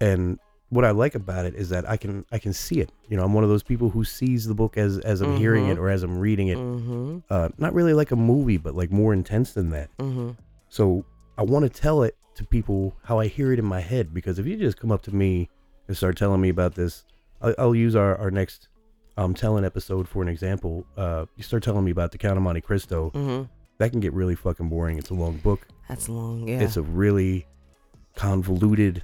[0.00, 0.38] And
[0.70, 2.90] what I like about it is that I can I can see it.
[3.08, 5.66] You know, I'm one of those people who sees the book as as I'm hearing
[5.66, 5.72] Mhm.
[5.72, 6.58] it or as I'm reading it.
[6.58, 7.18] Mm-hmm.
[7.28, 9.90] Uh, not really like a movie, but like more intense than that.
[9.98, 10.30] Mm-hmm.
[10.68, 11.04] So
[11.38, 14.38] I want to tell it to people how I hear it in my head because
[14.38, 15.48] if you just come up to me
[15.88, 17.04] and start telling me about this,
[17.42, 18.68] I'll, I'll use our, our next
[19.20, 20.84] um telling episode for an example.
[20.96, 23.44] Uh, you start telling me about the Count of Monte Cristo, Mm-hmm.
[23.78, 24.98] that can get really fucking boring.
[24.98, 25.66] It's a long book.
[25.88, 26.48] That's long.
[26.48, 26.60] Yeah.
[26.60, 27.46] It's a really
[28.16, 29.02] convoluted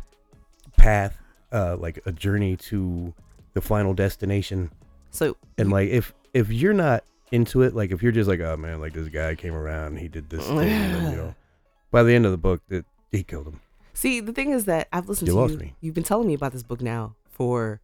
[0.76, 1.16] path,
[1.52, 3.14] uh, like a journey to
[3.54, 4.70] the final destination.
[5.10, 8.56] so And like if if you're not into it, like if you're just like, oh
[8.56, 11.34] man, like this guy came around, he did this thing, and then, you know,
[11.90, 13.60] by the end of the book, it, he killed him.
[13.94, 15.58] see, the thing is that I've listened You to you.
[15.58, 15.74] me.
[15.80, 17.80] You've been telling me about this book now for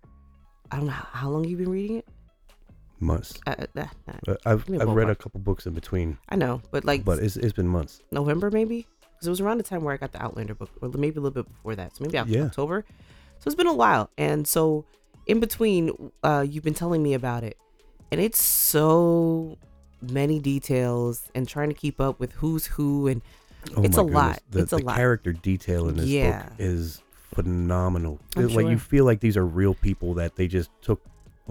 [0.71, 2.09] I don't know how long you've been reading it.
[3.03, 3.35] Months.
[3.47, 3.85] Uh, uh,
[4.29, 6.85] uh, I've Give me a I've read a couple books in between, I know, but
[6.85, 8.01] like but it's it's been months.
[8.11, 10.89] November maybe because it was around the time where I got the Outlander book, or
[10.91, 11.97] maybe a little bit before that.
[11.97, 12.45] So maybe Yeah.
[12.45, 12.85] October.
[13.41, 14.85] So it's been a while, and so
[15.27, 17.57] in between, uh, you've been telling me about it,
[18.11, 19.59] and it's so
[20.01, 23.23] many details and trying to keep up with who's who and
[23.77, 24.41] Oh It's a lot.
[24.51, 24.97] The, It's a the lot.
[24.97, 26.43] character detail in this Yeah.
[26.43, 27.01] book is
[27.33, 28.19] phenomenal.
[28.37, 31.01] It- like you feel like these are real people that they just took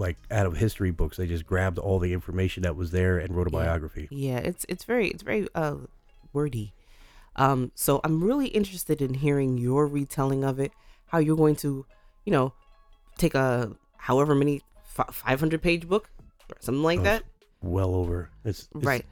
[0.02, 1.16] like out of history books.
[1.16, 3.58] They just grabbed all the information that was there and wrote a Yeah.
[3.64, 4.08] biography.
[4.10, 5.76] yeah, it's it's very it's very uh
[6.32, 6.72] wordy.
[7.36, 10.72] Um, so I'm really interested in hearing your retelling of it,
[11.06, 11.86] how you're going to,
[12.26, 12.52] you know,
[13.16, 16.10] take a however many fi 500 page book
[16.50, 17.22] or something like Oh, that,
[17.62, 18.28] Well over.
[18.44, 19.06] It's, it's right?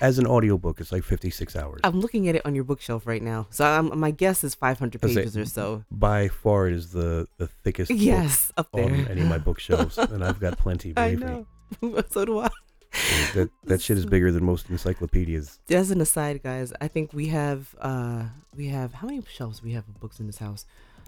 [0.00, 1.80] As an audiobook, it's like 56 hours.
[1.84, 3.46] I'm looking at it on your bookshelf right now.
[3.50, 5.84] So I'm, my guess is 500 pages saying, or so.
[5.90, 8.84] By far, it is the the thickest book Yes, up there.
[8.84, 10.90] on any of my bookshelves, and I've got plenty.
[10.96, 11.46] I Believe me.
[11.82, 12.02] know.
[12.10, 12.48] so do I.
[13.34, 15.60] That that shit is bigger than most encyclopedias.
[15.70, 18.24] As an aside, guys, I think we have uh
[18.56, 20.66] we have how many shelves do we have of books in this house?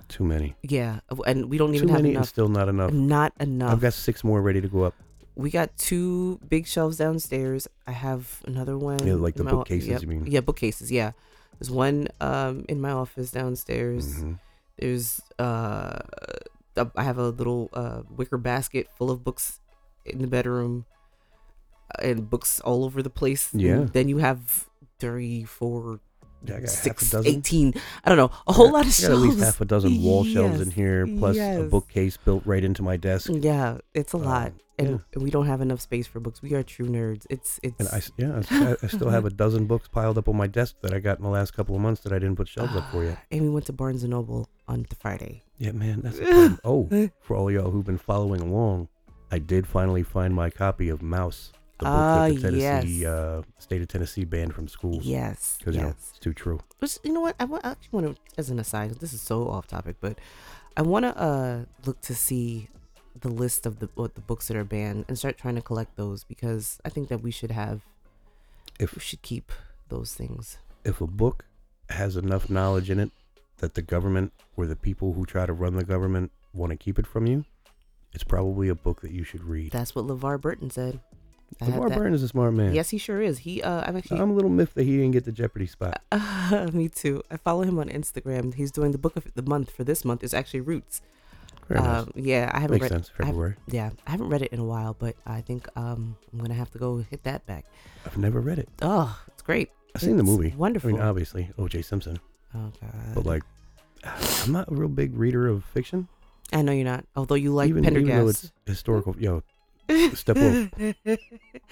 [0.09, 0.55] Too many.
[0.63, 2.29] Yeah, and we don't Too even have many and enough.
[2.29, 2.93] still not enough.
[2.93, 3.73] Not enough.
[3.73, 4.95] I've got six more ready to go up.
[5.35, 7.69] We got two big shelves downstairs.
[7.87, 9.07] I have another one.
[9.07, 10.03] Yeah, like the my bookcases, yep.
[10.03, 10.27] you mean?
[10.27, 10.91] Yeah, bookcases.
[10.93, 11.13] Yeah,
[11.59, 14.23] there's one um in my office downstairs.
[14.23, 14.39] Mhm.
[14.79, 15.99] There's uh,
[16.97, 19.61] I have a little uh wicker basket full of books
[20.05, 20.85] in the bedroom,
[21.95, 23.51] uh, and books all over the place.
[23.53, 23.73] Yeah.
[23.73, 24.69] And then you have
[24.99, 26.01] three, four,
[26.45, 27.39] Yeah, I six, half a dozen.
[27.39, 27.75] 18.
[28.05, 29.23] I don't know, a whole I- lot of shelves.
[29.23, 32.83] at least half a dozen wall shelves in here, plus a bookcase built right into
[32.83, 33.31] my desk.
[33.33, 35.23] Yeah, it's a lot, Um, and yeah.
[35.23, 36.43] we don't have enough space for books.
[36.43, 37.27] We are true nerds.
[37.31, 37.79] It's it's.
[37.79, 40.93] And I, yeah, I still have a dozen books piled up on my desk that
[40.93, 43.05] I got in the last couple of months that I didn't put shelves up for
[43.05, 43.19] yet.
[43.31, 45.43] and we went to Barnes and Noble on the Friday.
[45.59, 46.19] Yeah, man, that's.
[46.65, 46.89] Oh,
[47.21, 48.89] for all y'all who've been following along,
[49.31, 53.07] I did finally find my copy of Maus, the book Ah, that the Tennessee yes.
[53.07, 55.05] uh, state of Tennessee banned from schools.
[55.05, 56.61] Yes, because you know it's too true.
[56.79, 59.49] Which you know what I, I actually want to, as an aside, this is so
[59.49, 60.19] off topic, but
[60.77, 62.69] I want to uh look to see
[63.21, 65.97] the list of the what the books that are banned and start trying to collect
[65.97, 67.83] those because I think that we should have
[68.81, 69.53] If we should keep
[69.89, 70.57] those things.
[70.85, 71.45] if a book
[71.91, 73.11] has enough knowledge in it
[73.59, 76.99] that the government or the people who try to run the government want to keep
[76.99, 77.45] it from you,
[78.15, 79.71] it's probably a book that you should read.
[79.73, 81.01] That's what LeVar Burton said.
[81.61, 82.75] I LeVar Burton is a smart man.
[82.75, 83.39] Yes, he sure is.
[83.39, 86.03] He uh, I'm actually I'm a little miffed that he didn't get the Jeopardy spot.
[86.73, 87.23] me too.
[87.31, 88.55] I follow him on Instagram.
[88.55, 91.03] He's doing the book of the month for this month is actually Roots.
[91.71, 92.91] Um, yeah, I haven't Makes read.
[92.91, 93.11] sense.
[93.19, 93.55] I haven't- February.
[93.67, 96.71] Yeah, I haven't read it in a while, but I think um I'm gonna have
[96.73, 97.65] to go hit that back.
[98.05, 98.69] I've never read it.
[98.83, 99.71] Oh, it's great.
[99.95, 100.55] I've seen the movie.
[100.57, 100.91] Wonderful.
[100.91, 101.83] I mean, obviously, O.J.
[101.83, 102.19] Simpson.
[102.55, 103.15] oh god.
[103.15, 103.43] But like,
[104.05, 106.09] I'm not a real big reader of fiction.
[106.53, 107.05] I know you're not.
[107.17, 109.15] Although you like even, even though it's historical.
[109.19, 109.43] Yo,
[110.15, 110.71] step off.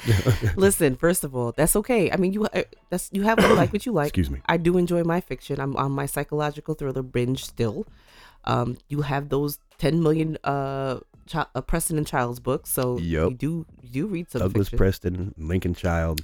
[0.56, 2.10] Listen, first of all, that's okay.
[2.10, 4.08] I mean, you uh, that's you have you like what you like.
[4.08, 4.40] Excuse me.
[4.46, 5.60] I do enjoy my fiction.
[5.60, 7.86] I'm on my psychological thriller binge still.
[8.44, 13.30] Um, you have those 10 million uh, chi- uh Preston and Childs books, so Yup.
[13.32, 14.78] you do you do read some Douglas fiction.
[14.78, 16.22] Preston, Lincoln Child,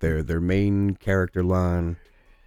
[0.00, 1.96] their their main character line,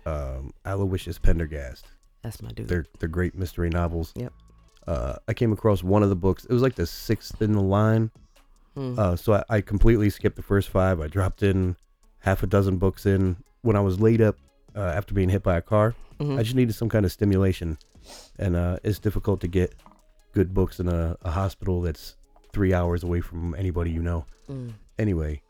[0.06, 1.86] um, Aloysius Pendergast.
[2.22, 2.68] That's my dude.
[2.68, 4.14] They're they're great mystery novels.
[4.16, 4.34] Yep.
[4.88, 6.46] Uh, I came across one of the books.
[6.46, 8.12] It was like the sixth in the line.
[8.80, 8.98] Hmm.
[8.98, 11.02] Uh, so I, I completely skipped the first five.
[11.02, 11.76] I dropped in
[12.20, 14.38] half a dozen books in when I was laid up
[14.76, 15.96] uh, after being hit by a car.
[16.20, 16.40] Mhm.
[16.40, 17.78] I just needed some kind of stimulation,
[18.38, 19.76] and uh, it's difficult to get
[20.34, 22.16] good books in a, a hospital that's
[22.54, 24.26] three hours away from anybody you know.
[24.50, 24.74] Mm.
[24.98, 25.42] Anyway,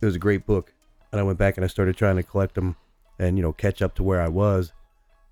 [0.00, 0.72] it was a great book,
[1.12, 2.76] and I went back and I started trying to collect them,
[3.18, 4.72] and you know catch up to where I was,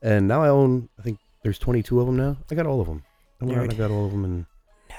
[0.02, 0.88] and now I own.
[0.98, 2.36] I think there's 22 of them now.
[2.50, 3.02] I got all of them.
[3.40, 4.46] I went out and I got all of them, and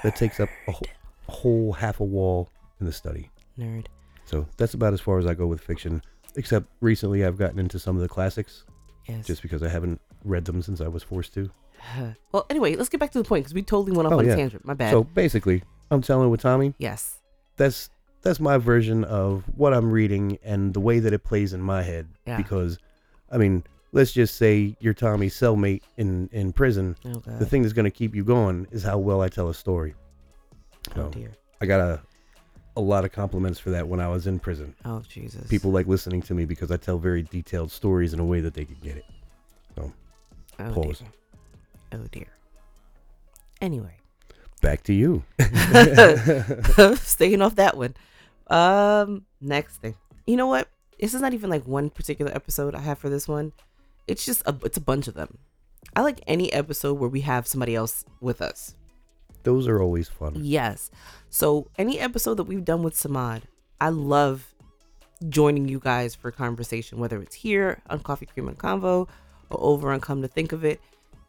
[0.02, 0.82] that takes up a whole,
[1.28, 3.30] whole half a wall in the study.
[3.58, 3.86] Nerd.
[4.24, 6.02] So that's about as far as I go with fiction.
[6.36, 8.64] Except recently, I've gotten into some of the classics
[9.06, 9.26] Yes.
[9.26, 11.50] just because I haven't read them since I was forced to.
[12.32, 14.26] well, anyway, let's get back to the point because we totally went off Oh, on
[14.26, 14.32] yeah.
[14.34, 14.64] a tangent.
[14.64, 14.90] My bad.
[14.90, 17.18] So basically, I'm telling with Tommy, yes.
[17.56, 17.88] that's
[18.20, 21.82] that's my version of what I'm reading and the way that it plays in my
[21.82, 22.08] head.
[22.26, 22.36] Yeah.
[22.36, 22.78] Because,
[23.30, 23.62] I mean,
[23.92, 26.96] let's just say you're Tommy's cellmate in in prison.
[27.06, 27.22] Oh.
[27.38, 29.94] The thing that's going to keep you going is how well I tell a story.
[30.96, 31.30] Oh So, dear.
[31.60, 32.00] I got a
[32.76, 34.74] a lot of compliments for that when I was in prison.
[34.84, 35.48] Oh Jesus.
[35.48, 38.54] People like listening to me because I tell very detailed stories in a way that
[38.54, 39.04] they can get it.
[39.78, 39.92] Oh
[40.72, 40.98] pause.
[41.00, 41.08] dear.
[42.00, 42.26] Oh dear.
[43.60, 43.94] Anyway.
[44.60, 45.22] Back to you.
[46.96, 47.94] Staying off that one.
[48.48, 49.94] Um, next thing.
[50.26, 50.68] You know what?
[51.00, 53.52] This is not even like one particular episode I have for this one.
[54.08, 55.38] It's just a it's a bunch of them.
[55.94, 58.74] I like any episode where we have somebody else with us.
[59.42, 60.34] Those are always fun.
[60.36, 60.90] Yes.
[61.30, 63.42] So any episode that we've done with Samad,
[63.80, 64.54] I love
[65.28, 69.08] joining you guys for conversation, whether it's here on Coffee Cream and Convo
[69.50, 70.80] or over on Come to Think of It.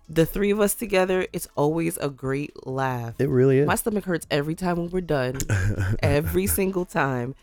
[0.08, 3.14] The three of us together, it's always a great laugh.
[3.20, 3.68] It really is.
[3.68, 5.38] My stomach hurts every time when we're done,
[6.00, 7.36] every single time.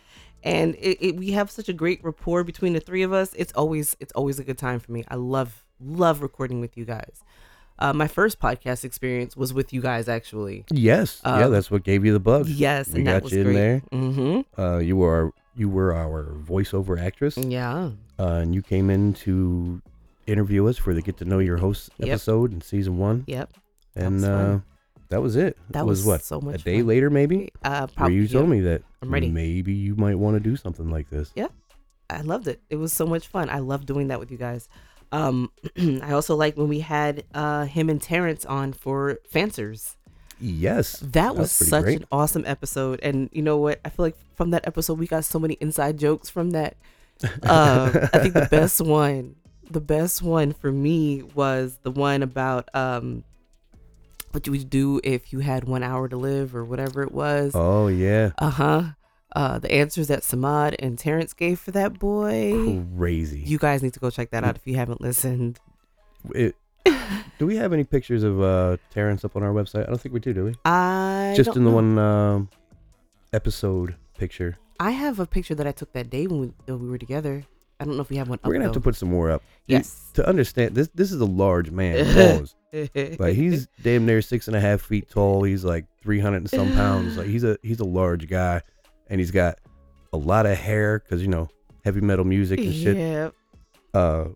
[0.42, 3.34] And it, it, we have such a great rapport between the three of us.
[3.34, 5.04] It's always it's always a good time for me.
[5.08, 7.22] I love love recording with you guys.
[7.78, 10.64] Uh, my first podcast experience was with you guys actually.
[10.70, 11.20] yes.
[11.24, 12.46] yeah, Um, that's what gave you the bug.
[12.48, 13.54] Yes, We and that got was you in great.
[13.54, 13.82] there.
[13.92, 14.60] Mm-hmm.
[14.60, 17.90] Uh, you were our, you were our voiceover actress, Yeah.
[18.18, 19.82] uh, and you came in to
[20.26, 22.08] interview us for the Get to Know Your Host Yep.
[22.08, 23.50] episode in season one, Yep.
[23.94, 24.60] That and was uh,
[25.08, 25.56] that was it.
[25.70, 26.86] That it was, was what so much a day fun.
[26.88, 27.50] later, maybe.
[27.62, 29.30] Uh, Where you told me that I'm ready.
[29.30, 31.30] maybe you might want to do something like this.
[31.36, 31.46] Yeah,
[32.10, 32.60] I loved it.
[32.70, 33.48] It was so much fun.
[33.48, 34.68] I love doing that with you guys.
[35.12, 35.50] Um,
[36.02, 39.96] I also like when we had uh him and Terrence on for Fancers.
[40.38, 42.00] Yes, That was pretty such great.
[42.00, 43.00] an awesome episode.
[43.02, 43.80] And you know what?
[43.86, 46.76] I feel like from that episode we got so many inside jokes from that.
[47.44, 49.36] Um, I think the best one,
[49.70, 53.24] the best one for me was the one about um
[54.32, 57.52] what you would do if you had one hour to live or whatever it was.
[57.54, 58.82] Oh yeah, Uh-huh.
[59.36, 62.82] Uh the answers that Samad and Terrence gave for that boy.
[62.96, 63.40] crazy.
[63.40, 65.60] You guys need to go check that out if you haven't listened.
[66.34, 66.56] It-
[67.38, 69.82] do we have any pictures of uh Terrence up on our website?
[69.86, 70.32] I don't think we do.
[70.32, 70.54] Do we?
[70.64, 71.76] I Just in the know.
[71.76, 72.48] one um,
[73.32, 74.56] episode picture.
[74.80, 77.44] I have a picture that I took that day when we, that we were together.
[77.80, 78.38] I don't know if we have one.
[78.44, 79.42] We're gonna have to put some more up.
[79.66, 80.10] You- yes.
[80.14, 82.46] To understand this, this is a large man.
[83.18, 85.42] Like he's damn near six and a half feet tall.
[85.44, 87.16] He's like three hundred and some pounds.
[87.16, 88.60] Like he's a he's a large guy,
[89.08, 89.58] and he's got
[90.12, 91.48] a lot of hair because you know
[91.84, 92.96] heavy metal music and shit.
[92.96, 93.30] Yeah.
[93.94, 94.28] Uh,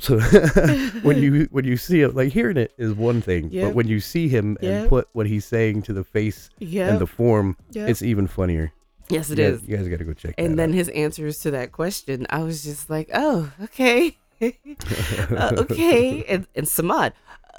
[0.00, 0.18] so
[1.02, 3.68] when you when you see him, like hearing it is one thing, Yep.
[3.68, 6.88] but when you see him and put what he's saying to the face Yeah.
[6.90, 7.86] and the form, yeah.
[7.86, 8.72] it's even funnier.
[9.08, 9.60] yes, it you is.
[9.60, 10.34] Guys, you guys got to go check.
[10.38, 10.74] And that then out.
[10.74, 14.16] his answers to that question, I was just like, oh, okay.
[14.40, 16.24] uh, okay.
[16.24, 17.12] And, and Samad,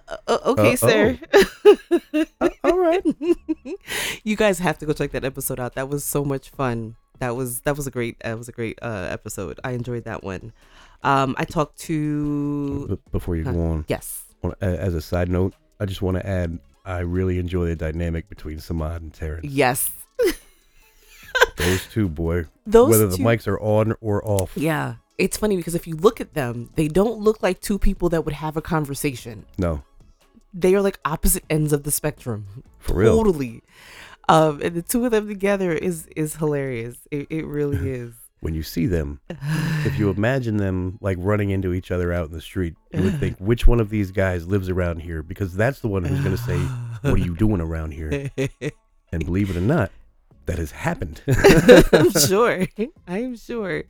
[0.08, 1.20] uh, uh, okay, Uh, sir.
[2.64, 3.04] all right.
[4.24, 5.76] you guys have to go check that episode out.
[5.76, 6.96] That was so much fun.
[7.20, 9.60] That was that was a great that was a great uh, episode.
[9.64, 10.52] I enjoyed that one.
[11.04, 14.24] Um, I talked to before you go on, yes,
[14.60, 18.58] as a side note, I just want to add, I really enjoy the dynamic between
[18.58, 19.46] Samad and Terrence.
[19.46, 19.92] yes.
[21.58, 24.52] Those two, boy, Those whether the mics are on or off.
[24.56, 28.10] Yeah, it's funny because if you look at them, they don't look like two people
[28.10, 29.46] that would have a conversation.
[29.58, 29.84] No,
[30.58, 32.64] They are like opposite ends of the spectrum.
[32.80, 33.16] for real.
[33.18, 33.62] Totally.
[34.30, 36.98] Um, and the two of them together is is hilarious.
[37.12, 38.14] It, it really is.
[38.40, 39.20] When you see them,
[39.86, 43.20] if you imagine them like running into each other out in the street, you would
[43.20, 46.36] think which one of these guys lives around here because that's the one who's going
[46.36, 46.58] to say,
[47.02, 48.30] "What are you doing around here?"
[49.12, 49.92] And believe it or not,
[50.48, 51.22] that has happened.
[51.94, 52.68] I'm sure.
[53.08, 53.84] I'm sure.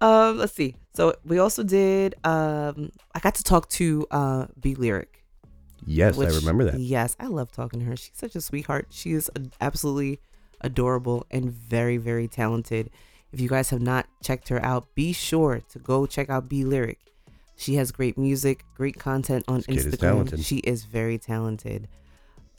[0.00, 0.74] Um, let's see.
[0.94, 2.14] So we also did.
[2.24, 5.17] Um, I got to talk to uh, B Lyric.
[5.86, 6.78] Yes, I remember that.
[6.78, 7.96] Yes, I love talking to her.
[7.96, 8.86] She's such a sweetheart.
[8.90, 10.20] She is absolutely
[10.60, 12.90] adorable and very, very talented.
[13.32, 16.64] If you guys have not checked her out, be sure to go check out B
[16.64, 16.98] Lyric.
[17.56, 20.00] She has great music, great content on This is Instagram.
[20.00, 20.44] talented.
[20.44, 21.88] She is very talented.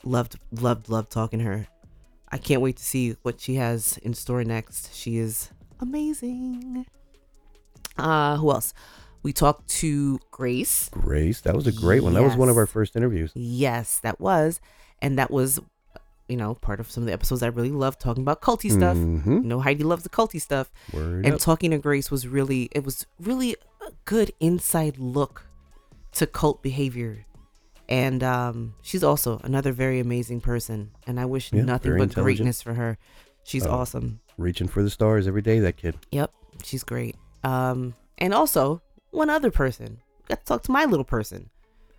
[0.04, 1.66] Loved, loved, loved talking to her.
[2.30, 4.94] I can't wait to see what she has in store next.
[4.94, 6.86] She is amazing.
[7.98, 8.72] Uh, who else?
[9.22, 10.88] We talked to Grace.
[10.92, 12.14] Grace, that was a great one.
[12.14, 13.32] That was one of our first interviews.
[13.34, 14.60] Yes, that was.
[15.02, 15.60] And that was,
[16.28, 18.96] you know, part of some of the episodes I really loved talking about culty stuff.
[18.96, 19.32] Mm-hmm.
[19.32, 20.70] You know, Heidi loves the culty stuff.
[20.92, 21.40] Word And up.
[21.40, 23.56] talking to Grace was really, it was really
[23.86, 25.46] a good inside look
[26.12, 27.26] to cult behavior.
[27.88, 30.92] And um, she's also another very amazing person.
[31.06, 32.96] And I wish Yeah, nothing but greatness for her.
[33.44, 33.70] She's Oh.
[33.72, 34.20] awesome.
[34.38, 35.96] Reaching for the stars every day, that kid.
[36.12, 36.32] Yep,
[36.64, 37.16] she's great.
[37.44, 38.80] Um, and also,
[39.10, 39.98] one other person.
[40.28, 41.50] Got to talk to my little person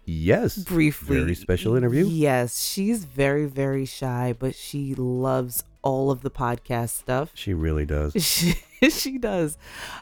[0.06, 0.58] Yes.
[0.58, 1.20] briefly.
[1.20, 2.06] Very special interview.
[2.08, 7.32] Yes, she's very, very shy, but she loves all of the podcast stuff.
[7.34, 8.14] She really does.
[8.82, 9.60] She, she does.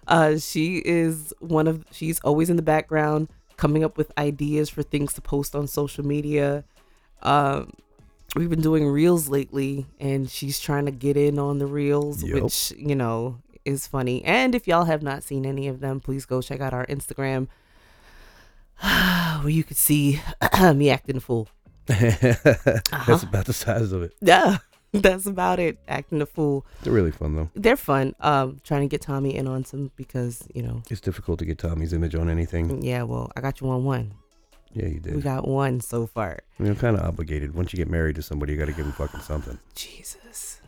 [0.08, 4.84] Uh, she is one of, she's always in the background coming up with ideas for
[4.84, 6.64] things to post on social media.
[7.22, 7.74] Um,
[8.38, 12.42] we've been doing reels lately, and she's trying to get in on the reels, Yep.
[12.42, 14.24] which, you know, is funny.
[14.26, 17.48] And if y'all have not seen any of them, please go check out our Instagram
[19.42, 20.20] where you could see
[20.76, 21.48] me acting a fool.
[21.90, 22.34] Uh-huh.
[23.08, 24.14] That's about the size of it.
[24.22, 24.58] Yeah,
[24.94, 25.80] that's about it.
[25.88, 26.66] Acting a fool.
[26.84, 27.50] They're really fun though.
[27.56, 28.14] They're fun.
[28.20, 31.58] Um, trying to get Tommy in on some because you know, It's difficult to get
[31.58, 32.84] Tommy's image on anything.
[32.84, 33.04] yeah.
[33.04, 34.14] Well, I got you on one.
[34.72, 35.16] Yeah, you did.
[35.16, 36.40] We got one so far.
[36.60, 37.56] You're kind of obligated.
[37.56, 39.58] Once you get married to somebody, you got to give them fucking something.
[39.74, 40.59] Jesus,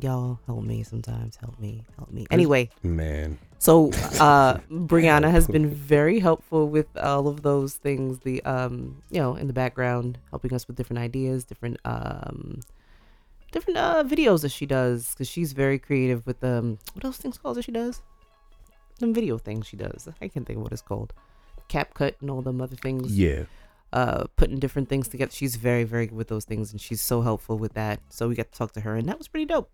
[0.00, 1.36] y'all help me sometimes.
[1.36, 1.84] Help me.
[1.96, 2.26] Help me.
[2.30, 3.88] Anyway, Man, so
[4.20, 8.20] uh, Brianna has been very helpful with all of those things.
[8.20, 12.60] The um, you know, in the background, helping us with different ideas, different um.
[13.50, 17.38] Different uh, videos that she does because she's very creative with um what else things
[17.38, 18.02] called that she does
[18.98, 21.14] them video things she does I can't think of what it's called
[21.70, 23.44] CapCut and all them other things yeah.
[23.92, 25.32] Uh putting different things together.
[25.32, 28.00] She's very very good with those things and she's so helpful with that.
[28.08, 29.70] So we got to talk to her and that was pretty dope.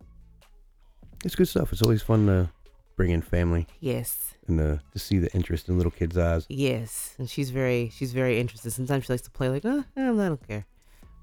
[1.25, 1.73] It's good stuff.
[1.73, 2.51] It's always fun to
[2.97, 3.67] bring in family.
[3.81, 4.35] Yes.
[4.47, 6.47] And uh, to see the interest in little kids' eyes.
[6.49, 7.15] yes.
[7.19, 8.71] And she's very she's very interested.
[8.73, 10.67] Sometimes she likes to play like uh, I don't care.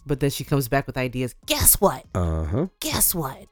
[0.06, 1.36] But then she comes back with ideas.
[1.46, 2.06] Guess what?
[2.16, 2.68] Uh huh.
[2.80, 3.46] guess what?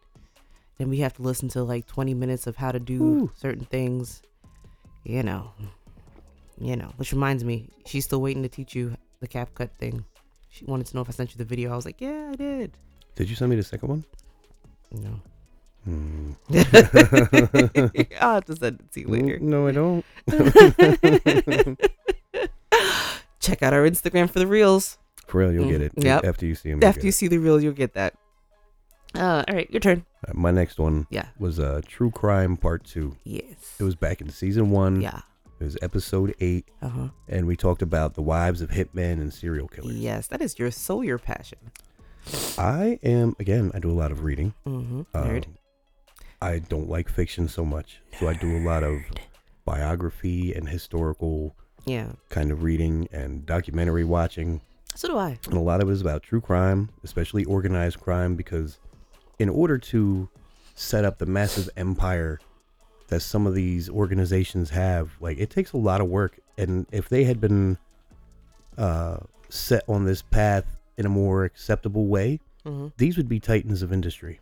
[0.79, 3.31] Then we have to listen to like 20 minutes of how to do Ooh.
[3.35, 4.21] certain things.
[5.03, 5.51] You know.
[6.59, 6.91] You know.
[6.97, 10.05] Which reminds me she's still waiting to teach you the CapCut thing
[10.49, 12.35] she wanted to know if i sent you the video i was like yeah i
[12.35, 12.71] did
[13.15, 14.05] Did you send me the second one?
[14.91, 15.19] no
[15.85, 16.31] Hmm.
[18.19, 20.03] i'll have to send it to you later No, I don't.
[23.39, 25.91] check out our instagram for the reels For real, you'll Mm, get it.
[25.97, 26.25] yep.
[26.25, 26.83] After you see him.
[26.83, 28.13] After you see the reel, you'll get that.
[29.15, 30.05] Uh, all right, your turn.
[30.33, 31.27] my next one Yeah.
[31.39, 33.15] was uh, True Crime Part Two.
[33.23, 33.75] Yes.
[33.79, 35.01] It was back in season one.
[35.01, 35.21] Yeah.
[35.59, 37.07] It was episode eight, Uh huh.
[37.27, 39.95] and we talked about the wives of hitmen and serial killers.
[39.95, 41.59] Yes, that is your so your passion.
[42.57, 43.71] I am again.
[43.73, 44.53] I do a lot of reading.
[44.65, 45.01] Mm-hmm.
[45.13, 45.45] Um, Nerd.
[46.41, 48.99] I don't like fiction so much, so I do a lot of
[49.65, 52.13] biography and historical Yeah.
[52.29, 54.61] kind of reading and documentary watching.
[54.95, 55.39] So do I.
[55.45, 58.79] And a lot of it is about true crime, especially organized crime, because
[59.37, 60.29] in order to
[60.75, 62.39] set up the massive empire
[63.09, 66.39] that some of these organizations have, like it takes a lot of work.
[66.57, 67.77] And if they had been
[68.77, 69.17] uh,
[69.49, 72.87] set on this path in a more acceptable way, Mm-hmm.
[72.97, 74.41] these would be titans of industry.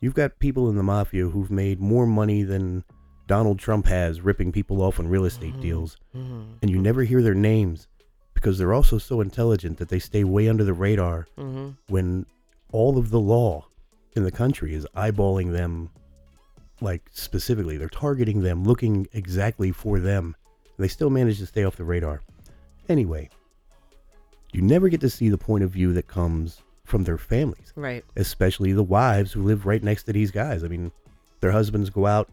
[0.00, 2.84] You've got people in the mafia who've made more money than
[3.26, 5.60] Donald Trump has ripping people off on real estate Mhm.
[5.60, 6.42] deals, Mm-hmm.
[6.62, 7.88] and you never hear their names
[8.32, 11.70] because they're also so intelligent that they stay way under the radar Mm-hmm.
[11.88, 12.26] when
[12.70, 13.66] all of the law
[14.14, 15.90] in the country is eyeballing them
[16.80, 20.36] like specifically they're targeting them looking exactly for them.
[20.78, 22.22] They still manage to stay off the radar.
[22.88, 23.28] Anyway
[24.52, 28.02] you never get to see the point of view that comes from their families Right.
[28.16, 30.64] especially the wives who live right next to these guys.
[30.64, 30.90] I mean
[31.40, 32.30] their husbands go out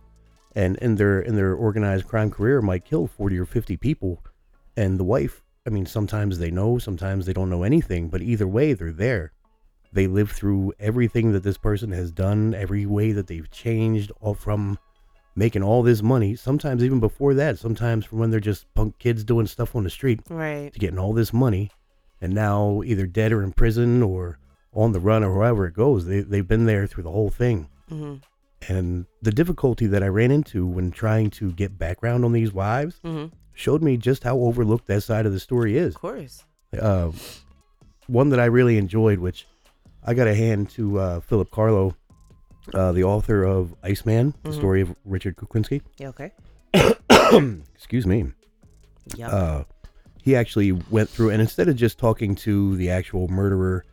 [0.55, 4.23] and in their in their organized crime career might kill 40 or 50 people.
[4.77, 8.47] And the wife i mean sometimes they know sometimes they don't know anything but either
[8.47, 9.31] way they're there
[9.95, 14.33] they live through everything that this person has done every way that they've changed all
[14.35, 14.77] from
[15.35, 19.23] making all this money sometimes even before that sometimes from when they're just punk kids
[19.23, 20.71] doing stuff on the street Right.
[20.71, 21.71] to getting all this money
[22.21, 24.37] and now either dead or in prison or
[24.73, 27.67] on the run or wherever it goes they, they've been there through the whole thing
[27.91, 28.15] Mm-hmm.
[28.73, 32.99] and the difficulty that i ran into when trying to get background on these wives
[33.03, 33.33] Mm-hmm.
[33.53, 36.43] showed me just how overlooked that side of the story is Of course.
[36.81, 37.11] uh,
[38.07, 39.45] one that i really enjoyed which
[40.05, 41.95] i got a hand to uh, philip carlo
[42.73, 44.53] uh, the author of iceman the Mhm.
[44.55, 46.09] story of richard kuklinski Yeah.
[46.09, 46.31] Okay.
[47.75, 48.31] excuse me
[49.15, 49.29] Yeah.
[49.29, 49.63] uh,
[50.21, 53.85] he actually went through and instead of just talking to the actual murderer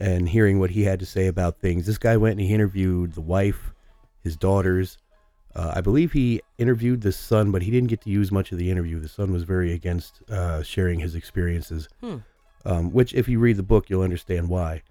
[0.00, 3.12] and hearing what he had to say about things this guy went and he interviewed
[3.12, 3.72] the wife
[4.22, 4.98] his daughters
[5.54, 8.58] uh, i believe he interviewed the son but he didn't get to use much of
[8.58, 12.16] the interview the son was very against uh, sharing his experiences Hmm.
[12.66, 14.82] um, which if you read the book you'll understand why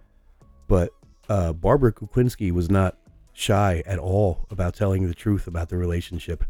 [0.72, 0.90] but
[1.30, 2.98] uh, barbara kuklinski was not
[3.34, 6.44] shy at all about telling the truth about the relationship.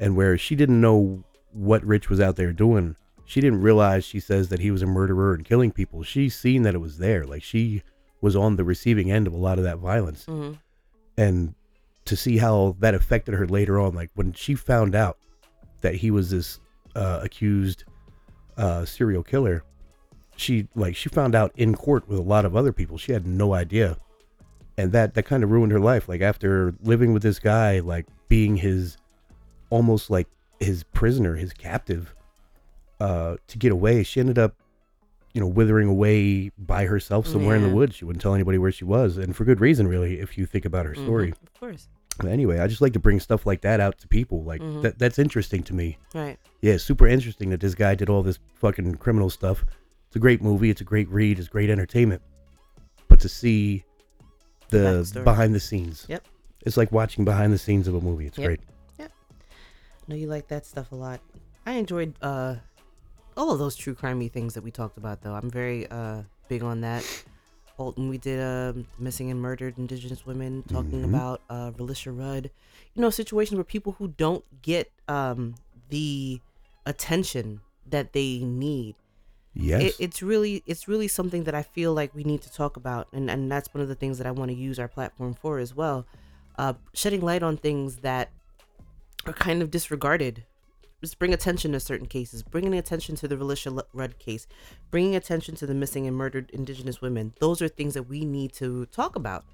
[0.00, 2.96] And where she didn't know what rich was out there doing
[3.28, 6.02] she didn't realize she says that he was a murderer and killing people.
[6.02, 7.24] She's seen that it was there.
[7.24, 7.82] Like she
[8.22, 10.24] was on the receiving end of a lot of that violence.
[10.24, 10.54] Mm-hmm.
[11.18, 11.54] and
[12.06, 15.18] to see how that affected her later on like when she found out
[15.82, 16.58] that he was this
[16.96, 17.84] uh, accused
[18.56, 19.62] uh, serial killer
[20.38, 23.26] she like she found out in court with a lot of other people she had
[23.26, 23.96] no idea
[24.76, 28.06] and that that kind of ruined her life like after living with this guy like
[28.28, 28.96] being his
[29.70, 30.28] almost like
[30.60, 32.14] his prisoner his captive
[33.00, 34.54] uh to get away she ended up
[35.34, 38.72] you know withering away by herself somewhere in the woods she wouldn't tell anybody where
[38.72, 41.88] she was and for good reason really if you think about her story Of course.
[42.18, 44.42] but anyway, I just like to bring stuff like that out to people.
[44.42, 44.82] Like Mhm.
[44.82, 45.98] that that's interesting to me.
[46.14, 46.36] Right.
[46.62, 49.64] Yeah, super interesting that this guy did all this fucking criminal stuff.
[50.08, 52.22] It's a great movie, it's a great read, it's great entertainment.
[53.08, 53.84] But to see
[54.70, 55.24] the Backstory.
[55.24, 56.06] behind the scenes.
[56.08, 56.26] Yep.
[56.64, 58.26] It's like watching behind the scenes of a movie.
[58.26, 58.60] It's great.
[58.98, 59.12] Yep.
[59.12, 60.08] great.
[60.08, 61.20] know you like that stuff a lot.
[61.66, 62.56] I enjoyed uh
[63.36, 65.34] all of those true crimey things that we talked about though.
[65.34, 67.04] I'm very uh big on that.
[67.76, 71.04] Alton, we did um missing and murdered indigenous women talking Mhm.
[71.04, 72.50] about uh Relisha Rudd.
[72.94, 75.54] You know, situations where people who don't get um
[75.90, 76.40] the
[76.86, 78.96] attention that they need.
[79.60, 79.82] Yes.
[79.82, 83.08] It, it's really it's really something that I feel like we need to talk about
[83.12, 85.58] and, and that's one of the things that I want to use our platform for
[85.58, 86.06] as well.
[86.56, 88.30] Uh shedding light on things that
[89.26, 90.44] are kind of disregarded.
[91.00, 94.46] Just bring attention to certain cases, bringing attention to the Relisha Rudd case,
[94.90, 97.34] bringing attention to the missing and murdered Indigenous women.
[97.40, 99.44] Those are things that we need to talk about.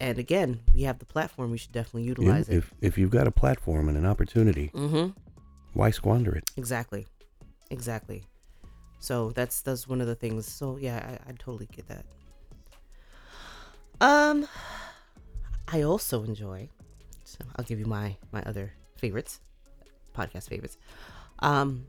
[0.00, 1.50] And again, we have the platform.
[1.52, 2.56] We should definitely utilize it.
[2.56, 5.10] if if you've got a platform and an opportunity, Mm-hmm.
[5.74, 6.44] why squander it?
[6.56, 7.06] Exactly.
[7.70, 8.24] Exactly.
[9.02, 10.46] So that's that's one of the things.
[10.46, 12.04] So yeah, I, I totally get that.
[14.00, 14.46] Um
[15.66, 16.68] I also enjoy
[17.24, 19.40] so I'll give you my my other favorites,
[20.16, 20.78] podcast favorites.
[21.40, 21.86] Um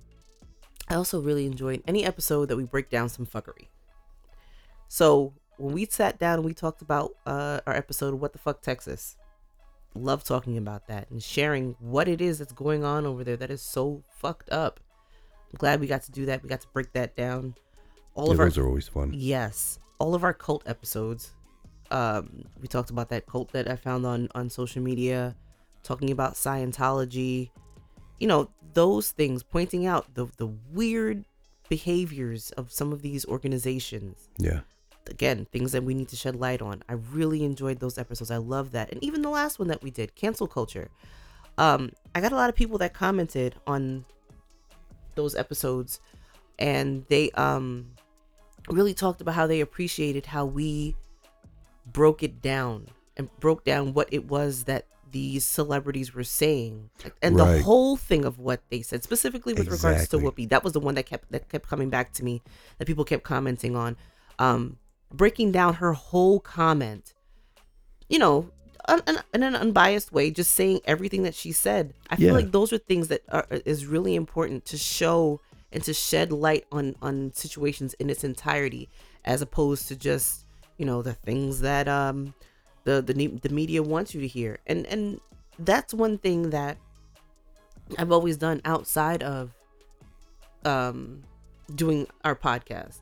[0.90, 3.68] I also really enjoyed any episode that we break down some fuckery.
[4.88, 8.40] So when we sat down and we talked about uh, our episode of What the
[8.40, 9.18] Fuck Texas,
[9.96, 13.52] love talking about that and sharing what it is that's going on over there that
[13.52, 14.80] is so fucked up.
[15.54, 16.42] I'm glad we got to do that.
[16.42, 17.56] We got to break that down.
[18.16, 19.12] all Yeah, of our those are always fun.
[19.14, 21.34] Yes, all of our cult episodes.
[21.92, 25.36] Um, we talked about that cult that I found on on social media,
[25.84, 27.52] talking about Scientology.
[28.20, 31.26] You know those things, pointing out the the weird
[31.70, 34.30] behaviors of some of these organizations.
[34.38, 34.62] Yeah.
[35.08, 36.82] Again, things that we need to shed light on.
[36.88, 38.32] I really enjoyed those episodes.
[38.32, 40.90] I love that, and even the last one that we did, cancel culture.
[41.58, 44.06] Um, I got a lot of people that commented on
[45.16, 46.00] those episodes,
[46.60, 47.88] and they um
[48.70, 50.96] really talked about how they appreciated how we
[51.86, 52.88] broke it down
[53.18, 56.90] and broke down what it was that these celebrities were saying
[57.22, 57.58] and Right.
[57.58, 60.50] the whole thing of what they said specifically with regards to Whoopi.
[60.50, 62.42] That was the one that kept that kept coming back to me
[62.80, 63.96] that people kept commenting on.
[64.40, 64.78] Um
[65.12, 67.14] breaking down her whole comment
[68.10, 68.50] you know
[68.88, 71.94] un, un, in an unbiased way just saying everything that she said.
[72.10, 72.34] I feel Yeah.
[72.34, 75.40] like those are things that are is really important to show
[75.72, 78.90] and to shed light on on situations in its entirety
[79.26, 80.46] as opposed to just
[80.78, 82.34] you know the things that um
[82.84, 84.60] the the the media wants you to hear.
[84.68, 85.20] And and
[85.60, 86.78] that's one thing that
[87.98, 89.52] I've always done outside of
[90.66, 91.24] um
[91.74, 93.00] doing our podcast.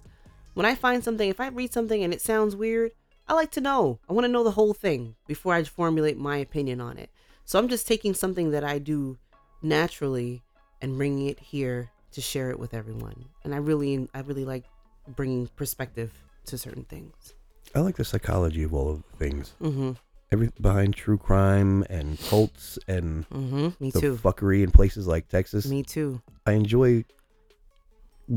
[0.54, 2.92] When I find something if I read something and it sounds weird
[3.32, 3.98] I like to know.
[4.10, 7.10] I want to know the whole thing before I formulate my opinion on it.
[7.46, 9.18] So I'm just taking something that I do
[9.62, 10.44] naturally
[10.82, 13.24] and bringing it here to share it with everyone.
[13.46, 14.66] And I really I really like
[15.16, 16.12] bringing perspective
[16.48, 17.34] to certain things.
[17.74, 19.54] I like the psychology of all of the things.
[19.62, 19.96] mhm
[20.34, 24.18] Every behind true crime and cults and mhm me the too.
[24.22, 25.66] fuckery in places like Texas.
[25.70, 26.22] me too.
[26.46, 27.06] I enjoy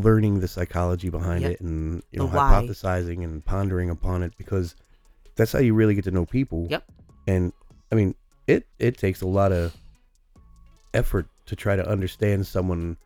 [0.03, 1.51] learning the psychology behind Yep.
[1.53, 4.75] it and you know hypothesizing and pondering upon it because
[5.37, 6.67] that's how you really get to know people.
[6.71, 6.85] Yep.
[7.27, 7.53] And
[7.93, 8.15] I mean,
[8.47, 9.75] it it takes a lot of
[10.93, 12.97] effort to try to understand someone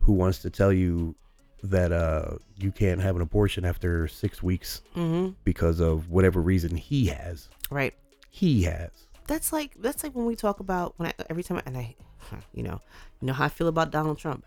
[0.00, 1.14] who wants to tell you
[1.62, 6.76] that uh you can't have an abortion after 6 weeks mhm because of whatever reason
[6.76, 7.48] he has.
[7.70, 7.94] right
[8.30, 8.90] He has.
[9.26, 11.96] that's like that's like when we talk about when I every time I, and I
[12.54, 12.80] you know
[13.20, 14.44] you know how I feel about Donald Trump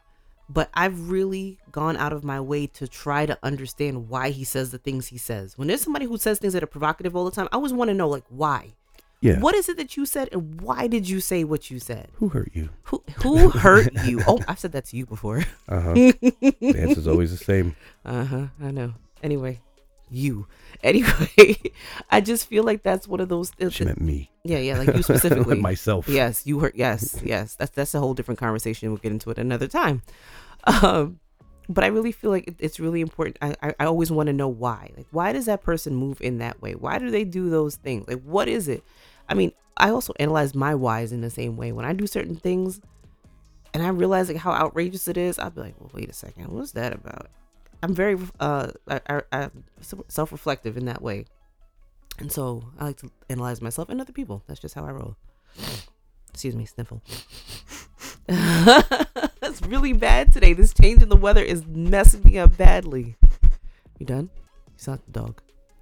[0.53, 4.71] but I've really gone out of my way to try to understand why he says
[4.71, 7.31] the things he says when there's somebody who says things that are provocative all the
[7.31, 8.73] time I always want to know like why
[9.21, 9.39] Yeah.
[9.39, 12.27] what is it that you said and why did you say what you said Who
[12.29, 12.69] hurt you?
[12.89, 15.39] who who hurt you oh I've said that to you before
[15.69, 15.93] Uh-huh.
[15.93, 17.75] the answer's always the same.
[18.05, 18.93] uh-huh I know
[19.23, 19.59] anyway
[20.11, 20.45] you
[20.83, 21.55] anyway
[22.09, 24.29] I just feel like that's one of those She meant me.
[24.43, 26.07] yeah yeah like you specifically Myself.
[26.09, 26.73] Yes, you heard.
[26.75, 27.55] Yes, yes.
[27.55, 28.89] That's that's a whole different conversation.
[28.89, 30.01] We'll get into it another time.
[30.65, 31.19] Um,
[31.69, 33.37] but I really feel like it's really important.
[33.41, 34.91] I I, I always want to know why.
[34.97, 36.73] Like, why does that person move in that way?
[36.75, 38.07] Why do they do those things?
[38.07, 38.83] Like, what is it?
[39.29, 41.71] I mean, I also analyze my whys in the same way.
[41.71, 42.81] When I do certain things,
[43.73, 46.47] and I realize like how outrageous it is, I'll be like, well, wait a second,
[46.49, 47.27] what's that about?
[47.83, 49.49] I'm very uh I, I, I
[50.07, 51.25] self reflective in that way.
[52.19, 54.43] And so I like to analyze myself and other people.
[54.47, 55.15] That's just how I roll.
[56.29, 57.01] Excuse me, sniffle.
[58.27, 60.53] That's really bad today.
[60.53, 63.15] This change in the weather is messing me up badly.
[63.99, 64.29] You done?
[64.67, 65.41] You sound like the dog.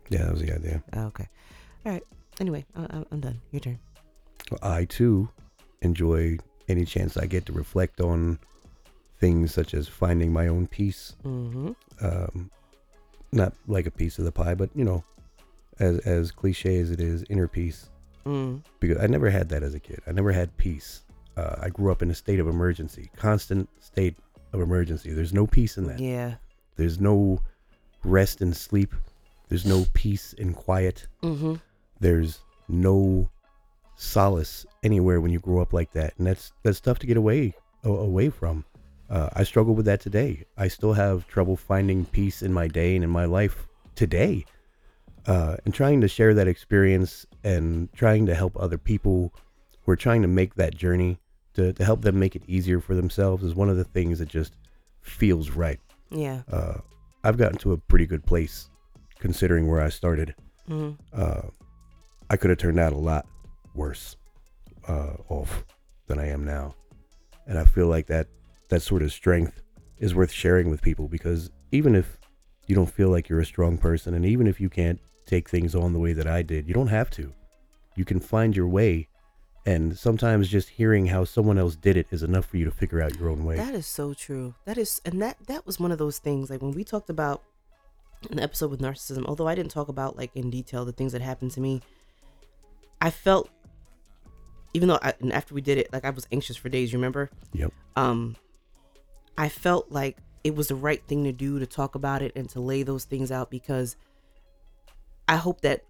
[0.09, 0.83] Yeah, that was the idea.
[0.93, 1.27] Oh, okay.
[1.85, 2.03] All right.
[2.39, 3.41] Anyway, I, I'm done.
[3.51, 3.79] Your turn.
[4.49, 5.29] Well, I too
[5.81, 6.37] enjoy
[6.67, 8.39] any chance I get to reflect on
[9.19, 11.15] things such as finding my own peace.
[11.23, 11.71] Mm-hmm.
[12.01, 12.49] Um,
[13.31, 15.03] not like a piece of the pie, but you know,
[15.79, 17.89] as as cliche as it is, inner peace.
[18.25, 18.63] Mm.
[18.79, 20.01] Because I never had that as a kid.
[20.07, 21.03] I never had peace.
[21.37, 24.15] Uh, I grew up in a state of emergency, constant state
[24.51, 25.13] of emergency.
[25.13, 25.99] There's no peace in that.
[25.99, 26.35] Yeah.
[26.75, 27.39] There's no
[28.03, 28.93] rest and sleep.
[29.47, 31.07] There's no peace and quiet.
[31.23, 31.55] Mm-hmm.
[31.99, 33.29] there's no
[33.95, 37.53] solace anywhere when you grow up like that and that's that's tough to get away
[37.83, 38.63] away from
[39.09, 42.95] uh, i struggle with that today i still have trouble finding peace in my day
[42.95, 44.45] and in my life today
[45.27, 49.33] uh, and trying to share that experience and trying to help other people
[49.83, 51.19] who are trying to make that journey
[51.53, 54.29] to, to help them make it easier for themselves is one of the things that
[54.29, 54.53] just
[55.01, 55.79] feels right
[56.11, 56.41] Yeah.
[56.51, 56.77] uh,
[57.23, 58.69] i've gotten to a pretty good place
[59.19, 60.35] considering where i started
[60.69, 60.93] Mm-hmm.
[61.19, 61.41] uh,
[62.29, 63.25] I could have turned out a lot
[63.73, 64.15] worse
[64.87, 65.65] uh, off
[66.05, 66.75] than I am now,
[67.47, 68.27] and I feel like that
[68.69, 69.61] that sort of strength
[69.97, 72.19] is worth sharing with people because even if
[72.67, 75.75] you don't feel like you're a strong person, and even if you can't take things
[75.75, 77.33] on the way that I did, you don't have to.
[77.95, 79.07] You can find your way,
[79.65, 83.01] and sometimes just hearing how someone else did it is enough for you to figure
[83.01, 83.57] out your own way.
[83.57, 84.53] That is so true.
[84.65, 86.49] That is, and that that was one of those things.
[86.49, 87.43] Like when we talked about
[88.29, 91.21] an episode with narcissism, although I didn't talk about like in detail the things that
[91.21, 91.81] happened to me,
[93.01, 93.49] I felt,
[94.75, 96.93] even though I, and after we did it, like I was anxious for days.
[96.93, 97.31] You remember?
[97.53, 97.73] Yep.
[97.95, 98.35] Um,
[99.39, 102.49] I felt like it was the right thing to do to talk about it and
[102.49, 103.95] to lay those things out because
[105.29, 105.85] I hope that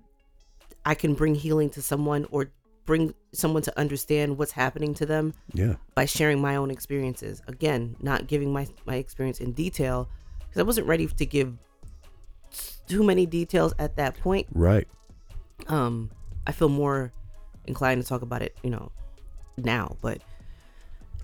[0.86, 2.52] I can bring healing to someone or
[2.86, 5.76] bring someone to understand what's happening to them Yeah.
[5.96, 7.42] by sharing my own experiences.
[7.48, 10.08] Again, not giving my my experience in detail
[10.40, 11.58] because I wasn't ready to give
[12.88, 14.48] too many details at that point.
[14.54, 14.88] Right.
[15.68, 16.12] Um,
[16.48, 17.12] I feel more
[17.66, 18.92] inclined to talk about it, you know,
[19.58, 19.98] now.
[20.02, 20.22] But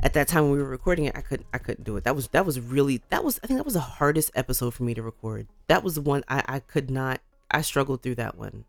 [0.06, 2.04] at that time when we were recording it, I couldn't I couldn't do it.
[2.04, 4.84] That was that was really that was I think that was the hardest episode for
[4.84, 5.48] me to record.
[5.68, 8.66] That was the one I I could not I struggled through that one.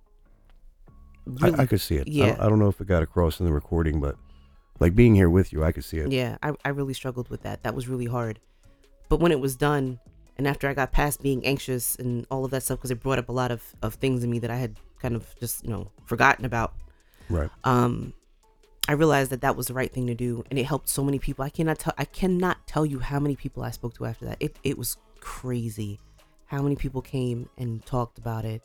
[1.26, 2.08] Really- I, I could see it.
[2.08, 2.26] I, yeah.
[2.28, 4.16] don't, I don't know if it got across in the recording, but
[4.80, 6.10] like being here with you, I could see it.
[6.10, 7.62] Yeah, I, I really struggled with that.
[7.64, 8.40] That was really hard.
[9.08, 10.00] But when it was done,
[10.38, 13.18] and after I got past being anxious and all of that stuff, because it brought
[13.18, 15.70] up a lot of, of things in me that I had kind of just, you
[15.70, 16.74] know, forgotten about,
[17.28, 17.50] Right.
[17.64, 18.12] um,
[18.88, 20.44] I realized that that was the right thing to do.
[20.50, 21.44] And it helped so many people.
[21.44, 24.36] I cannot tell, I cannot tell you how many people I spoke to after that.
[24.40, 25.98] It, it was crazy
[26.46, 28.62] how many people came and talked about it.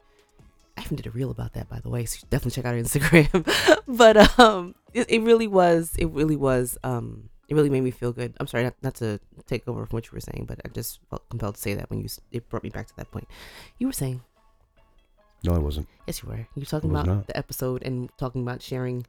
[0.77, 2.05] I even did a reel about that, by the way.
[2.05, 3.79] So definitely check out our Instagram.
[3.87, 5.95] but um, it, it really was.
[5.97, 6.77] It really was.
[6.83, 8.33] Um, it really made me feel good.
[8.39, 10.99] I'm sorry not, not to take over from what you were saying, but I just
[11.09, 13.27] felt compelled to say that when you it brought me back to that point.
[13.77, 14.21] You were saying,
[15.43, 15.89] No, I wasn't.
[16.07, 16.37] yes, you were.
[16.37, 17.27] You were talking about not.
[17.27, 19.05] the episode and talking about sharing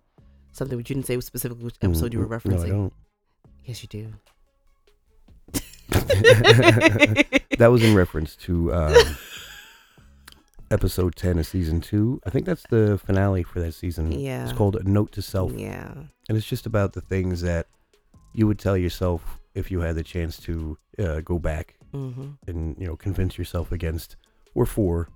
[0.52, 2.58] something, but you didn't say was specifically which episode you were Mm, referencing.
[2.58, 2.92] No, I don't.
[3.64, 4.12] Yes, you do.
[7.58, 9.16] that was in reference to um,
[10.70, 12.20] episode 10 of season 2.
[12.26, 14.12] I think that's the finale for that season.
[14.12, 14.44] Yeah.
[14.44, 15.52] It's called A Note to Self.
[15.52, 15.92] Yeah.
[16.28, 17.66] And it's just about the things that
[18.34, 22.30] you would tell yourself if you had the chance to uh, go back Mm-hmm.
[22.46, 24.16] and, you know, convince yourself against
[24.54, 25.10] or for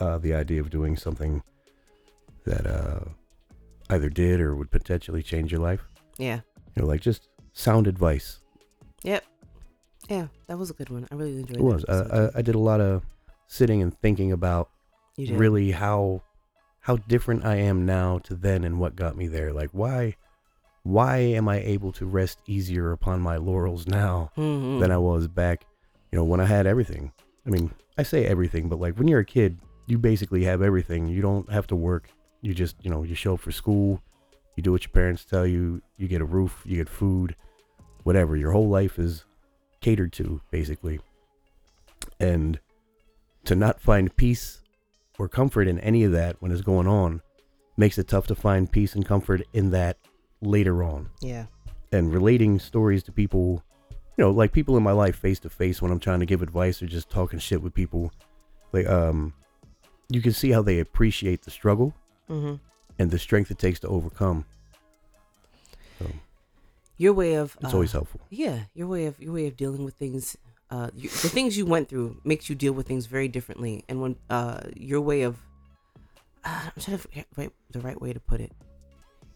[0.00, 1.44] uh, the idea of doing something
[2.44, 3.04] that uh,
[3.90, 5.80] either did or would potentially change your life.
[6.18, 6.40] Yeah.
[6.74, 8.40] You know, like just sound advice.
[9.02, 9.24] Yep.
[10.08, 11.06] Yeah, that was a good one.
[11.10, 11.84] I really enjoyed It was.
[11.84, 13.04] Uh, I, I did a lot of
[13.46, 14.68] sitting and thinking about
[15.16, 15.22] too.
[15.22, 15.38] You did.
[15.38, 16.22] really how
[16.80, 19.52] how different I am now to then and what got me there.
[19.52, 20.14] Like why
[20.82, 24.78] why am I able to rest easier upon my laurels now Mhm.
[24.80, 25.66] than I was back,
[26.12, 27.12] you know, when I had everything.
[27.44, 31.08] I mean, I say everything, but like when you're a kid, you basically have everything.
[31.08, 32.10] You don't have to work.
[32.46, 34.00] You just, you know, you show up for school,
[34.54, 37.34] you do what your parents tell you, you get a roof, you get food,
[38.04, 38.36] whatever.
[38.36, 39.24] Your whole life is
[39.80, 41.00] catered to, basically.
[42.20, 42.60] And
[43.46, 44.60] to not find peace
[45.18, 47.20] or comfort in any of that when it's going on
[47.76, 49.98] makes it tough to find peace and comfort in that
[50.40, 51.46] later on Yeah.
[51.90, 53.64] and relating stories to people,
[54.16, 56.42] you know, like people in my life face to face when I'm trying to give
[56.42, 58.12] advice or just talking shit with people.
[58.72, 59.32] Like, um,
[60.08, 61.92] you can see how they appreciate the struggle
[62.28, 62.54] Mm-hmm.
[62.98, 64.44] and the strength it takes to overcome.
[65.98, 66.10] So
[66.98, 68.20] Your way of it's uh, always helpful.
[68.30, 70.36] yeah, your way of your way of dealing with things,
[70.70, 73.84] uh, you, the things you went through makes you deal with things very differently.
[73.88, 75.36] And when uh, your way of,
[76.44, 78.52] uh, I'm trying to forget right, the right way to put it.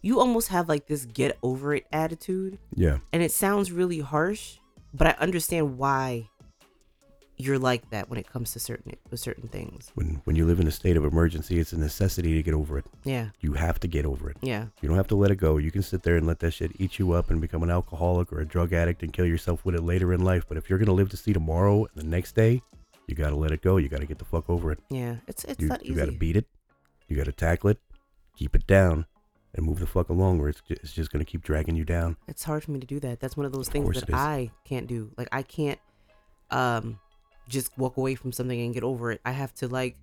[0.01, 4.57] You almost have like this get over it attitude, Yeah, and it sounds really harsh,
[4.93, 6.30] but I understand why
[7.41, 9.91] you're like that when it comes to certain with certain things.
[9.95, 12.77] when when you live in a state of emergency, it's a necessity to get over
[12.77, 12.85] it.
[13.03, 14.37] Yeah, You have to get over it.
[14.41, 15.57] yeah, You don't have to let it go.
[15.57, 18.31] You can sit there and let that shit eat you up and become an alcoholic
[18.31, 20.45] or a drug addict and kill yourself with it later in life.
[20.47, 22.61] But if you're gonna live to see tomorrow and the next day,
[23.07, 23.77] you gotta let it go.
[23.77, 24.79] You gotta get the fuck over it.
[24.89, 25.15] yeah.
[25.27, 25.89] It's it's you, not easy.
[25.93, 26.47] you gotta beat it.
[27.07, 27.79] You gotta tackle it.
[28.37, 29.05] Keep it down,
[29.53, 32.15] and move the fuck along, or it's just, it's just gonna keep dragging you down.
[32.27, 33.19] it's hard for me to do that.
[33.19, 34.13] That's one of those Of things that.
[34.13, 35.11] I can't do.
[35.17, 35.79] Like I can't
[36.51, 36.99] um
[37.51, 39.21] just walk away from something and get over it.
[39.25, 39.95] I have to like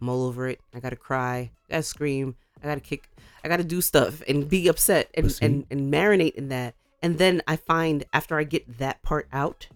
[0.00, 0.60] mull over it.
[0.74, 1.50] I gotta cry.
[1.68, 2.34] I gotta scream.
[2.62, 3.08] I gotta kick.
[3.44, 6.74] I gotta do stuff and be upset and and, and marinate in that.
[7.02, 9.68] And then I find after I get that part out,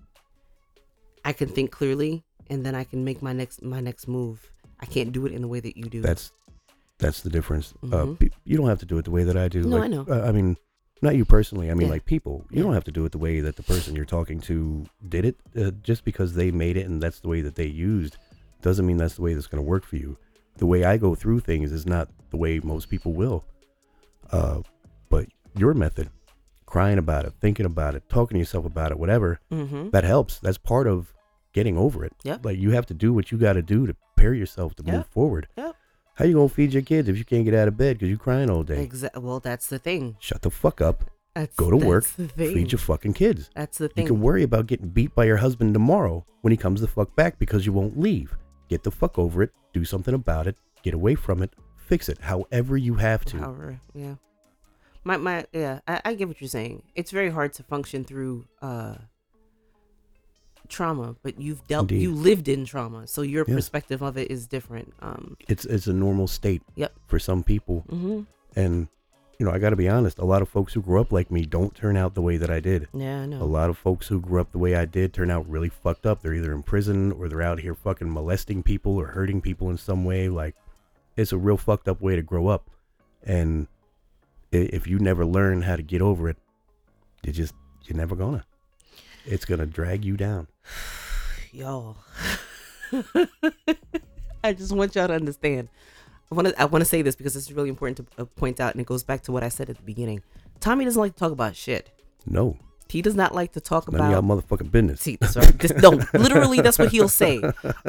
[1.25, 4.51] I can think clearly and then I can make my next my next move.
[4.81, 6.01] I can't do it in the way that you do.
[6.01, 6.33] That's
[6.99, 7.75] that's the difference.
[7.83, 8.19] Uh, Mhm.
[8.19, 9.63] pe- you don't have to do it the way that I do.
[9.63, 10.07] No, like, I know.
[10.09, 10.57] Uh, I mean,
[11.03, 11.71] not you personally.
[11.71, 11.93] I mean, Yeah.
[11.93, 12.45] like people.
[12.51, 12.63] You Yeah.
[12.65, 15.37] don't have to do it the way that the person you're talking to did it.
[15.57, 18.17] Uh, just because they made it and that's the way that they used,
[18.63, 20.17] doesn't mean that's the way that's gonna work for you.
[20.57, 23.45] The way I go through things is not the way most people will.
[24.31, 24.63] Uh,
[25.09, 26.11] but your method,
[26.67, 29.91] crying about it, thinking about it, talking to yourself about it, whatever, mm-hmm.
[29.91, 30.39] that helps.
[30.41, 31.15] That's part of
[31.53, 32.13] getting over it.
[32.25, 32.45] Yep.
[32.45, 35.07] Like you have to do what you got to do to prepare yourself to move
[35.07, 35.49] forward.
[35.57, 35.77] Yep.
[36.19, 38.19] How you gonna feed your kids if you can't get out of bed because you're
[38.19, 38.83] crying all day?
[38.83, 39.23] Exactly.
[39.23, 40.17] Well, that's the thing.
[40.19, 41.05] Shut the fuck up.
[41.33, 42.05] That's, Go to work.
[42.05, 43.51] Feed your fucking kids.
[43.55, 44.03] that's the thing.
[44.03, 47.15] You can worry about getting beat by your husband tomorrow when he comes the fuck
[47.15, 48.37] back because you won't leave.
[48.69, 49.53] Get the fuck over it.
[49.73, 50.57] Do something about it.
[50.83, 51.55] Get away from it.
[51.77, 52.19] Fix it.
[52.21, 53.37] However you have to.
[53.39, 54.17] However, yeah.
[55.05, 56.83] My my yeah, I, I get what you're saying.
[56.97, 58.97] It's very hard to function through uh
[60.69, 62.03] trauma, but you've dealt, Indeed.
[62.03, 63.55] you lived in trauma, so your Yeah.
[63.55, 64.93] perspective of it is different.
[65.01, 66.93] Um, It's it's a normal state Yep.
[67.07, 68.23] for some people, hmm
[68.57, 68.89] and
[69.39, 70.19] you know I got to be honest.
[70.19, 72.51] A lot of folks who grew up like me don't turn out the way that
[72.51, 72.89] I did.
[72.93, 73.41] yeah, I know.
[73.43, 76.07] A lot of folks who grew up the way I did turn out really fucked
[76.07, 76.23] up.
[76.23, 79.77] They're either in prison or they're out here fucking molesting people or hurting people in
[79.77, 80.29] some way.
[80.29, 80.57] Like,
[81.17, 82.69] it's a real fucked up way to grow up.
[83.23, 83.69] And
[84.51, 86.37] if you never learn how to get over it,
[87.23, 87.55] you just,
[87.85, 88.45] you're never gonna.
[89.31, 90.49] It's gonna drag you down.
[91.53, 91.97] y'all.
[94.43, 95.69] I just want y'all to understand.
[96.31, 98.59] I want to I want to say this because it's really important to uh, point
[98.61, 100.23] out, and it goes back to what I said at the beginning.
[100.61, 101.91] Tommy doesn't like to talk about shit.
[102.27, 102.57] No,
[102.89, 105.01] He does not like to talk none of y'all motherfucking business.
[105.01, 107.43] See, sorry, this, no, literally, that's what he'll say.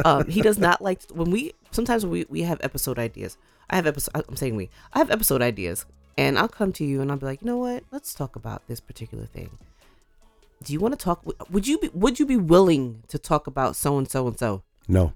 [0.04, 3.38] Um, he does not like when we sometimes we we have episode ideas.
[3.70, 4.26] I have episode.
[4.28, 4.70] I'm saying we.
[4.94, 5.86] I have episode ideas,
[6.18, 7.84] and I'll come to you and I'll be like, you know what?
[7.92, 9.58] Let's talk about this particular thing.
[10.64, 11.24] Do you want to talk?
[11.50, 14.64] Would you be Would you be willing to talk about so and so and so?
[14.88, 15.14] No,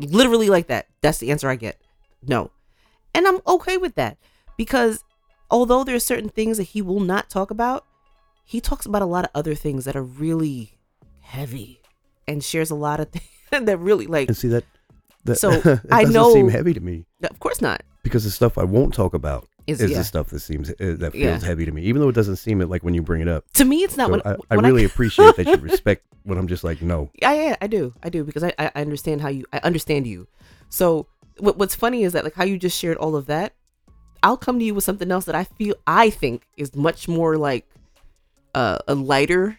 [0.00, 0.86] literally like that.
[1.02, 1.80] That's the answer I get.
[2.26, 2.50] No.
[3.14, 4.18] And I'm okay with that
[4.56, 5.02] because
[5.50, 7.84] although there are certain things that he will not talk about,
[8.44, 10.78] he talks about a lot of other things that are really
[11.20, 11.80] heavy
[12.28, 13.26] and shares a lot of things
[13.66, 14.64] that really like and see that.
[15.24, 15.50] that So,
[15.90, 17.82] I doesn't seem know- heavy to me of course not.
[18.02, 19.98] because the stuff I won't talk about Is, is yeah.
[19.98, 21.38] the stuff that seems uh, that feels Yeah.
[21.44, 23.44] heavy to me, even though it doesn't seem it like when you bring it up.
[23.54, 26.38] to me it's not So when, I, I when really appreciate that you respect when
[26.38, 27.92] I'm just like, no, I, yeah, I do.
[28.02, 30.28] I do because I, I I understand how you I understand you.
[30.68, 31.06] So
[31.38, 33.54] what, what's funny is that like how you just shared all of that,
[34.22, 37.36] I'll come to you with something else that I feel I think is much more
[37.36, 37.66] like
[38.54, 39.58] uh, a lighter,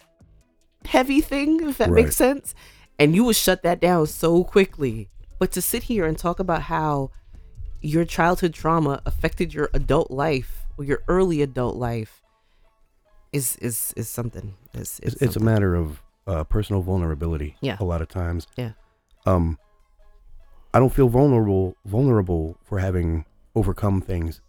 [0.85, 2.03] heavy thing, if that Right.
[2.05, 2.55] makes sense.
[2.99, 5.09] And you will shut that down so quickly.
[5.39, 7.11] But to sit here and talk about how
[7.81, 12.21] your childhood trauma affected your adult life or your early adult life
[13.33, 14.55] is is is something.
[14.73, 17.55] Is, it's, is it's a matter of uh, personal vulnerability.
[17.61, 17.77] Yeah.
[17.79, 18.47] a lot of times.
[18.57, 18.71] Yeah.
[19.25, 19.57] Um,
[20.73, 23.25] I don't feel vulnerable vulnerable for having
[23.55, 24.41] overcome things,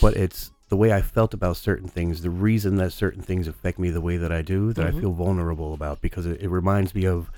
[0.00, 3.78] but it's the way I felt about certain things, the reason that certain things affect
[3.78, 4.96] me the way that I do, that Mhm.
[4.96, 7.30] I feel vulnerable about because it, it reminds me of,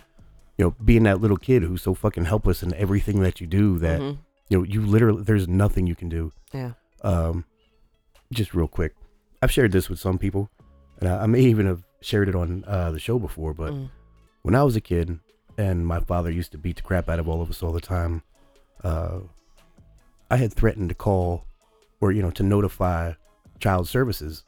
[0.58, 3.78] you know, being that little kid who's so fucking helpless in everything that you do
[3.78, 4.18] that Mhm.
[4.50, 6.32] You know you literally there's nothing you can do.
[6.52, 6.72] Yeah.
[7.02, 7.44] Um,
[8.32, 8.94] just real quick,
[9.42, 10.50] I've shared this with some people,
[11.00, 13.54] and I, I may even have shared it on uh, the show before.
[13.54, 13.88] But Mm.
[14.42, 15.18] when I was a kid,
[15.56, 17.80] and my father used to beat the crap out of all of us all the
[17.80, 18.22] time,
[18.84, 19.20] uh,
[20.30, 21.44] I had threatened to call,
[22.00, 23.14] or you know, to notify
[23.60, 24.44] child services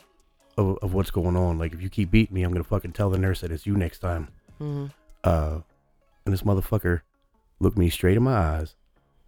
[0.56, 1.58] of, of what's going on.
[1.58, 3.76] Like, if you keep beating me, I'm gonna fucking tell the nurse that it's you
[3.76, 4.28] next time.
[4.60, 4.90] Mhm.
[5.24, 5.60] Uh,
[6.24, 7.00] and this motherfucker
[7.60, 8.74] looked me straight in my eyes,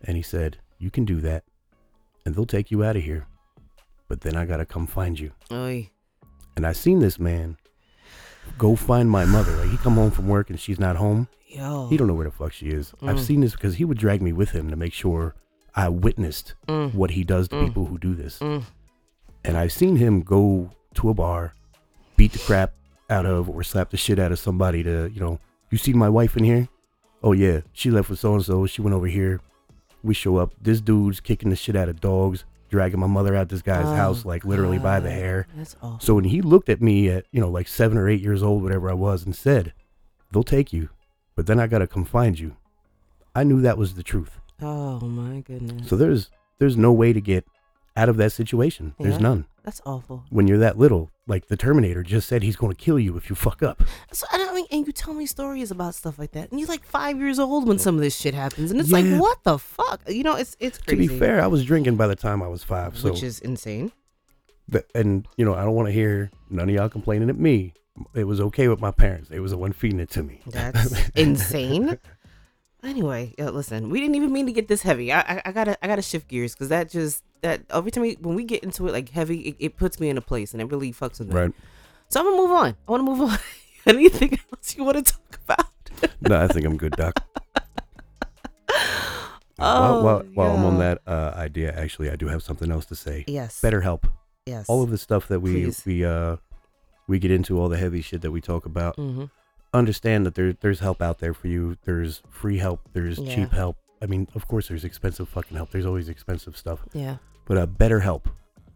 [0.02, 1.44] and he said, "You can do that,
[2.24, 3.26] and they'll take you out of here,
[4.08, 5.90] but then I gotta come find you." Oy.
[6.56, 7.56] And I seen this man
[8.58, 9.56] go find my mother.
[9.56, 11.28] Like he come home from work and she's not home.
[11.48, 11.88] Yo.
[11.88, 12.92] He don't know where the fuck she is.
[13.02, 13.26] I've Mm.
[13.26, 15.34] seen this because he would drag me with him to make sure
[15.74, 16.94] I witnessed Mm.
[16.94, 17.66] what he does to Mm.
[17.66, 18.38] people who do this.
[18.40, 18.62] Mm.
[19.44, 21.54] And I've seen him go to a bar,
[22.16, 22.74] beat the crap
[23.08, 25.38] out of or slap the shit out of somebody to, you know,
[25.70, 26.68] you see my wife in here?
[27.22, 28.66] Oh yeah, she left with so and so.
[28.66, 29.40] She went over here.
[30.04, 30.52] We show up.
[30.60, 33.94] This dude's kicking the shit out of dogs, dragging my mother out this guy's Oh,
[33.94, 35.46] house, like literally by the hair.
[35.56, 35.98] That's awful.
[36.00, 38.62] So when he looked at me at, you know, like seven or eight years old,
[38.62, 39.72] whatever I was, and said,
[40.30, 40.90] They'll take you,
[41.36, 42.56] but then I gotta come find you.
[43.34, 44.40] I knew that was the truth.
[44.60, 45.88] Oh my goodness.
[45.88, 47.44] So there's there's no way to get
[47.96, 48.94] out of that situation.
[48.98, 49.46] There's none.
[49.64, 50.24] That's awful.
[50.30, 53.36] When you're that little, like the Terminator just said he's gonna kill you if you
[53.36, 53.82] fuck up.
[54.12, 56.68] So I don't mean, and you tell me stories about stuff like that, and you're
[56.68, 58.98] like five years old when some of this shit happens, and it's Yeah.
[58.98, 60.02] like, what the fuck?
[60.08, 61.06] You know, it's it's crazy.
[61.08, 62.96] To be fair, I was drinking by the time I was five.
[62.98, 63.92] So which is insane.
[64.68, 67.74] the- and you know, I don't want to hear none of y'all complaining at me.
[68.14, 69.28] It was okay with my parents.
[69.28, 70.40] They was the one feeding it to me.
[70.46, 71.98] That's insane.
[72.84, 75.10] Anyway, yeah, listen, we didn't even mean to get this heavy.
[75.12, 78.14] I, I, I gotta, I gotta shift gears because that just that every time we,
[78.20, 80.60] when we get into it like heavy, it, it puts me in a place and
[80.60, 81.34] it really fucks with me.
[81.34, 81.52] right.
[82.08, 82.76] So I'm gonna move on.
[82.86, 83.38] I want to move on.
[83.86, 85.66] Anything else you want to talk about?
[86.20, 87.14] No, I think I'm good, Doc.
[88.70, 88.72] Oh,
[89.58, 92.94] while, while, while I'm on that uh, idea, actually, I do have something else to
[92.94, 93.24] say.
[93.26, 93.60] Yes.
[93.60, 94.06] Better help.
[94.46, 94.68] Yes.
[94.68, 95.82] All of the stuff that we Please.
[95.86, 96.36] we uh
[97.06, 98.96] we get into, all the heavy shit that we talk about.
[98.96, 99.24] Mm-hmm.
[99.74, 101.76] Understand that there there's help out there for you.
[101.84, 102.88] There's free help.
[102.92, 103.34] There's Yeah.
[103.34, 103.76] cheap help.
[104.00, 105.70] I mean, of course, there's expensive fucking help.
[105.70, 106.84] There's always expensive stuff.
[106.92, 107.16] Yeah.
[107.46, 108.28] But uh, better help.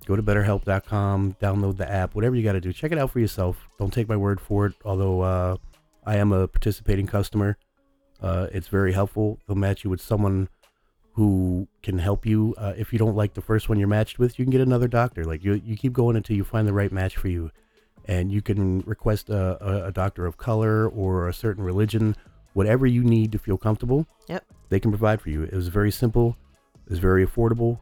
[0.06, 2.72] Go to betterhelp.com, download the app, whatever you got to do.
[2.72, 3.68] Check it out for yourself.
[3.78, 4.72] Don't take my word for it.
[4.84, 5.56] Although uh,
[6.06, 7.58] I am a participating customer,
[8.22, 9.38] uh, it's very helpful.
[9.46, 10.48] They'll match you with someone
[11.12, 12.54] who can help you.
[12.56, 14.88] Uh, if you don't like the first one you're matched with, you can get another
[14.88, 15.24] doctor.
[15.24, 17.50] Like you, you keep going until you find the right match for you.
[18.08, 22.16] And you can request a, a, doctor of color or a certain religion,
[22.54, 24.06] whatever you need to feel comfortable.
[24.28, 24.44] Yep.
[24.70, 25.42] They can provide for you.
[25.42, 26.36] It was very simple.
[26.86, 27.80] It was very affordable.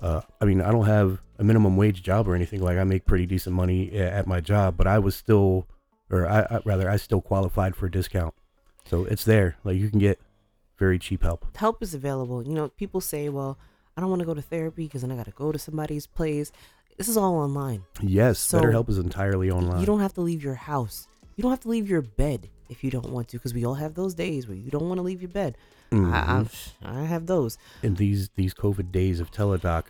[0.00, 2.60] Uh, I mean, I don't have a minimum wage job or anything.
[2.60, 5.68] Like I make pretty decent money at my job, but I was still,
[6.10, 8.34] or I, I rather, I still qualified for a discount.
[8.86, 9.56] So it's there.
[9.62, 10.20] Like you can get
[10.78, 11.46] very cheap help.
[11.56, 12.42] help is available.
[12.42, 13.56] You know, people say, well,
[13.96, 16.06] I don't want to go to therapy because then I got to go to somebody's
[16.06, 16.50] place.
[17.00, 17.82] This is all online.
[18.02, 19.80] Yes, So, BetterHelp is entirely online.
[19.80, 21.08] You don't have to leave your house.
[21.34, 23.72] You don't have to leave your bed if you don't want to because we all
[23.76, 25.56] have those days where you don't want to leave your bed.
[25.92, 26.12] Mhm.
[26.12, 27.56] I, I've, I have those.
[27.82, 29.84] in these these COVID days of teledoc,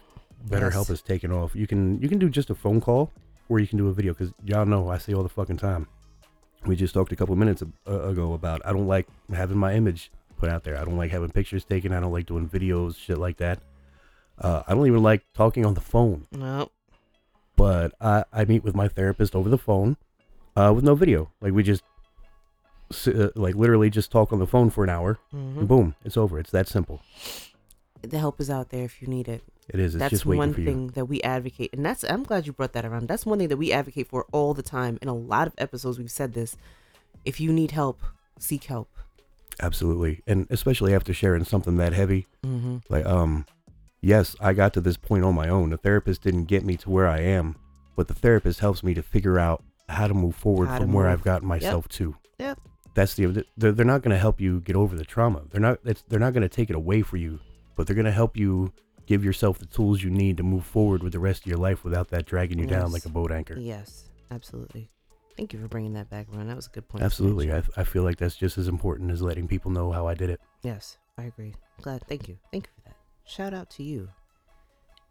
[0.49, 0.89] BetterHelp Yes.
[0.89, 1.57] has taken off.
[1.57, 3.11] You can you can do just a phone call,
[3.49, 4.13] or you can do a video.
[4.13, 5.89] Because y'all know I say all the fucking time.
[6.65, 10.13] We just talked a couple minutes uh, ago about I don't like having my image
[10.39, 10.77] put out there.
[10.81, 11.93] I don't like having pictures taken.
[11.93, 13.59] I don't like doing videos, shit like that.
[14.39, 16.29] Uh, I don't even like talking on the phone.
[16.31, 16.71] No.
[17.61, 19.97] But I, I meet with my therapist over the phone,
[20.57, 21.31] uh, with no video.
[21.43, 21.83] Like we just,
[23.07, 25.59] uh, like literally just talk on the phone for an hour, Mhm.
[25.59, 26.39] and boom, it's over.
[26.39, 27.01] It's that simple.
[28.03, 29.43] The help is out there if you need it.
[29.69, 29.95] It is.
[29.95, 30.67] It's that's just waiting one for you.
[30.67, 33.47] thing that we advocate and that's i'm glad you brought that around that's one thing
[33.47, 36.57] that we advocate for all the time in a lot of episodes we've said this
[37.25, 38.01] if you need help
[38.39, 38.89] seek help
[39.63, 40.23] Absolutely.
[40.27, 42.27] And especially after sharing something that heavy.
[42.43, 42.79] mm-hmm.
[42.89, 43.45] Like, um,
[44.01, 45.71] yes, I got to this point on my own.
[45.71, 47.57] The therapist didn't get me to where I am,
[47.97, 50.93] but the therapist helps me to figure out how to move forward How to from
[50.93, 51.13] where move.
[51.13, 52.17] I've gotten myself to.
[52.39, 52.61] Yep.
[52.95, 55.43] That's the they're, they're not going to help you get over the trauma.
[55.51, 57.39] They're not it's, they're not going to take it away for you,
[57.77, 58.73] but they're going to help you
[59.07, 61.83] give yourself the tools you need to move forward with the rest of your life
[61.85, 62.93] without that dragging you down Yes.
[62.93, 63.55] like a boat anchor.
[63.59, 64.89] yes absolutely
[65.37, 67.53] thank you for bringing that back around that was a good point Absolutely.
[67.53, 70.31] I, I feel like that's just as important as letting people know how I did
[70.31, 70.41] it.
[70.63, 72.80] yes i agree glad thank you thank you for
[73.25, 74.09] shout out to you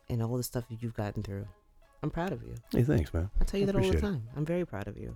[0.09, 1.47] and all the stuff that you've gotten through
[2.03, 3.29] i'm proud of you Hey, thanks, man.
[3.39, 4.11] i tell you I that all the appreciate it.
[4.13, 5.15] time i'm very proud of you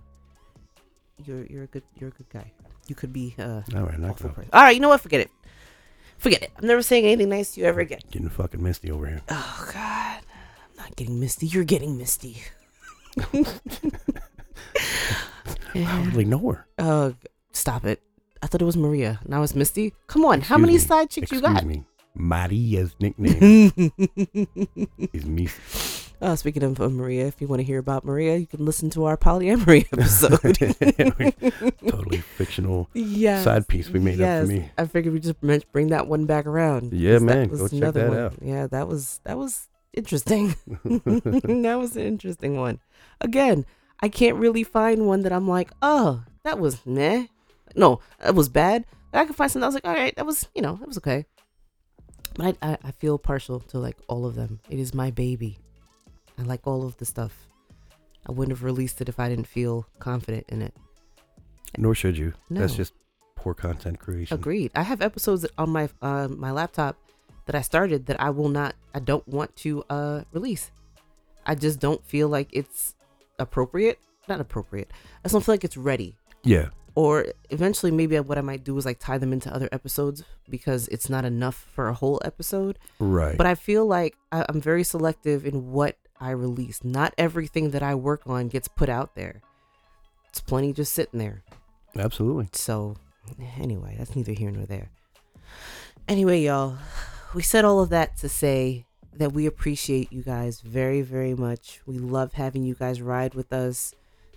[1.24, 2.52] you're you're a good you're a good guy
[2.88, 4.50] you could be uh All right, not awful person.
[4.52, 5.00] All right, you know what?
[5.00, 5.30] Forget it.
[6.18, 6.50] Forget it.
[6.58, 8.00] I'm never saying anything nice to you ever again.
[8.10, 9.22] getting fucking misty over here.
[9.30, 10.20] Oh God,
[10.70, 11.46] I'm not getting misty.
[11.46, 12.42] You're getting misty.
[15.74, 16.66] I hardly know her.
[16.78, 17.12] Uh,
[17.52, 18.02] stop it.
[18.42, 19.20] I thought it was Maria.
[19.26, 19.94] Now it's Misty.
[20.06, 20.78] Come on, how many me.
[20.78, 21.64] side chicks you got?
[21.64, 21.84] me.
[22.14, 23.72] Maria's nickname
[25.12, 25.48] is me.
[26.22, 28.88] uh, speaking of uh, Maria, if you want to hear about Maria, you can listen
[28.90, 30.40] to our polyamory episode.
[31.88, 33.42] totally fictional yeah.
[33.42, 34.70] side piece we made up for me.
[34.78, 36.92] I figured we just meant bring that one back around.
[36.92, 38.18] Yeah, man, go check that one.
[38.18, 38.34] out.
[38.40, 40.54] Yeah, that was that was interesting.
[40.84, 42.80] that was an interesting one.
[43.20, 43.66] Again,
[44.00, 47.26] I can't really find one that I'm like, oh, that was meh.
[47.74, 48.84] No, it was bad.
[49.12, 49.64] I could find something.
[49.64, 51.26] I was like, all right, that was you know, that was okay.
[52.38, 54.60] I, I, I feel partial to like all of them.
[54.68, 55.58] It is my baby.
[56.38, 57.48] I like all of the stuff.
[58.26, 60.74] I wouldn't have released it if I didn't feel confident in it.
[61.76, 62.32] Nor should you.
[62.50, 62.60] No.
[62.60, 62.92] That's just
[63.36, 64.34] poor content creation.
[64.34, 64.72] Agreed.
[64.74, 66.96] I have episodes on my uh, my laptop
[67.46, 68.74] that I started that I will not.
[68.94, 70.70] I don't want to uh, release.
[71.46, 72.94] I just don't feel like it's
[73.38, 73.98] appropriate.
[74.28, 74.90] Not appropriate.
[74.92, 76.16] I just don't feel like it's ready.
[76.42, 76.68] Yeah.
[76.96, 80.86] Or eventually, maybe what I might do is like tie them into other episodes because
[80.88, 82.78] it's not enough for a whole episode.
[83.00, 83.36] Right.
[83.36, 86.84] But I feel like I, I'm very selective in what I release.
[86.84, 89.42] Not everything that I work on gets put out there.
[90.28, 91.42] It's plenty just sitting there.
[91.96, 92.48] Absolutely.
[92.52, 92.96] So,
[93.56, 94.90] anyway, that's neither here nor there.
[96.08, 96.76] Anyway, y'all,
[97.34, 98.84] we said all of that to say
[99.16, 101.80] that we appreciate you guys very, very much.
[101.86, 103.94] We love having you guys ride with us.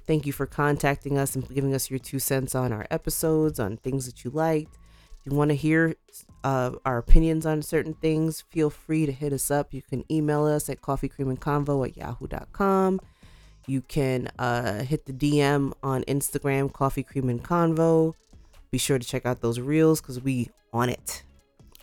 [0.08, 3.76] Thank you for contacting us and giving us your two cents on our episodes, on
[3.76, 4.78] things that you liked.
[5.20, 5.96] If you want to hear
[6.46, 9.74] uh, our opinions on certain things, feel free to hit us up.
[9.74, 13.02] You can email us at coffeecreamandconvo at yahoo.com.
[13.68, 18.14] You can uh, hit the DM on Instagram, Coffee Cream and Convo.
[18.72, 21.24] Be sure to check out those reels because we on it,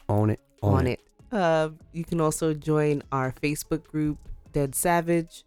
[0.09, 0.41] Own it.
[0.63, 1.01] Own, on it.
[1.31, 1.37] it.
[1.37, 4.17] Uh, you can also join our Facebook group,
[4.53, 5.45] Dead Savage,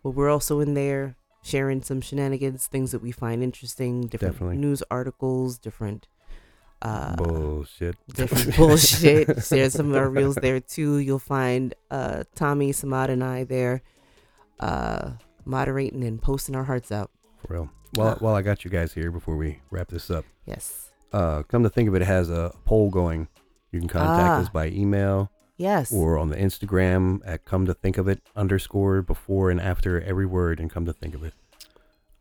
[0.00, 4.56] where we're also in there sharing some shenanigans, things that we find interesting, different Definitely.
[4.56, 6.08] news articles, different
[6.82, 7.96] uh, Bullshit.
[8.12, 9.26] different bullshit.
[9.48, 10.98] There's some of our reels there too.
[10.98, 13.82] You'll find uh, Tommy, Samad, and I there
[14.60, 15.12] uh,
[15.44, 17.10] moderating and posting our hearts out.
[17.46, 17.70] For real.
[17.94, 20.90] While, while I got you guys here before we wrap this up, Yes.
[21.12, 23.28] uh, come to think of it, it has a poll going.
[23.70, 24.40] You can contact Ah.
[24.40, 25.92] us by email Yes.
[25.92, 30.26] or on the Instagram at come to think of it underscore before and after every
[30.26, 31.34] word and come to think of it.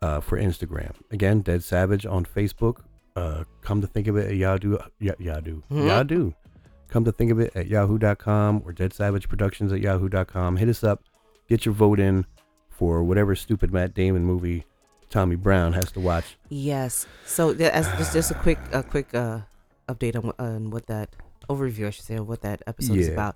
[0.02, 0.92] Uh, for Instagram.
[1.12, 2.82] Again, Dead Savage on Facebook.
[3.16, 4.78] Uh, come to think of it at Yahoo.
[5.00, 5.62] Ya- Yahoo.
[5.72, 5.88] Mhm.
[5.88, 6.32] Yahoo.
[6.90, 10.58] Come to think of it at yahoo.com or Dead Savage Productions at yahoo.com.
[10.58, 11.02] Hit us up.
[11.48, 12.26] Get your vote in
[12.70, 14.66] for whatever stupid Matt Damon movie
[15.10, 16.38] Tommy Brown has to watch.
[16.50, 17.08] Yes.
[17.26, 19.40] So th- as just just a quick a quick uh
[19.88, 21.16] update on, on what that
[21.50, 23.14] overview I should say of what that episode is Yeah.
[23.14, 23.36] about.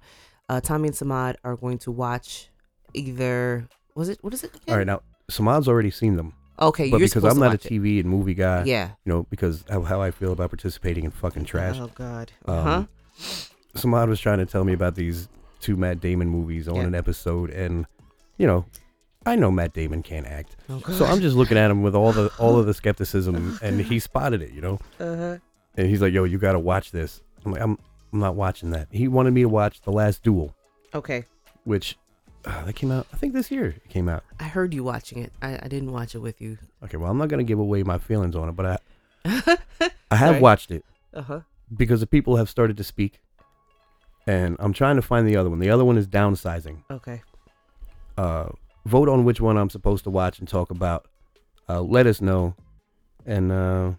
[0.49, 2.49] Uh, Tommy and Samad are going to watch
[2.93, 4.51] either was it what is it?
[4.55, 4.63] Again?
[4.69, 7.47] All right, now Samad's already seen them, Okay, but you're because supposed I'm to not
[7.47, 7.71] a watch it.
[7.73, 8.89] TV and movie guy, Yeah.
[9.05, 11.77] you know, because of how I feel about participating in fucking trash.
[11.79, 12.31] Oh God.
[12.45, 12.83] Um, Uh huh.
[13.75, 15.27] Samad was trying to tell me about these
[15.59, 16.83] two Matt Damon movies on Yeah.
[16.83, 17.85] an episode, and
[18.37, 18.65] you know,
[19.25, 22.13] I know Matt Damon can't act, Oh, so I'm just looking at him with all
[22.13, 25.37] the all of the skepticism, and he spotted it, you know, Uh huh.
[25.75, 27.77] and he's like, "Yo, you got to watch this." I'm like, "I'm
[28.13, 30.55] I'm not watching that." He wanted me to watch The Last Duel,
[30.93, 31.25] Okay.
[31.65, 31.97] which
[32.45, 34.23] uh, that came out, I think this year it came out.
[34.39, 35.33] I heard you watching it.
[35.41, 36.57] I, I didn't watch it with you.
[36.83, 38.77] Okay, well, I'm not gonna give away my feelings on it, but I
[40.11, 40.41] I have Right.
[40.41, 41.39] watched it Uh huh.
[41.75, 43.19] because the people have started to speak,
[44.25, 45.59] and I'm trying to find the other one.
[45.59, 46.83] The other one is downsizing.
[46.91, 47.21] Okay.
[48.17, 48.49] uh,
[48.85, 51.07] vote on which one I'm supposed to watch and talk about.
[51.69, 52.55] Uh, let us know,
[53.25, 53.91] and uh,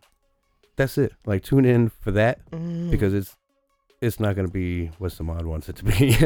[0.76, 1.12] that's it.
[1.26, 2.90] Like tune in for that Mm.
[2.90, 3.36] because it's
[4.00, 5.92] it's not gonna be what Samad wants it to be.
[6.06, 6.20] you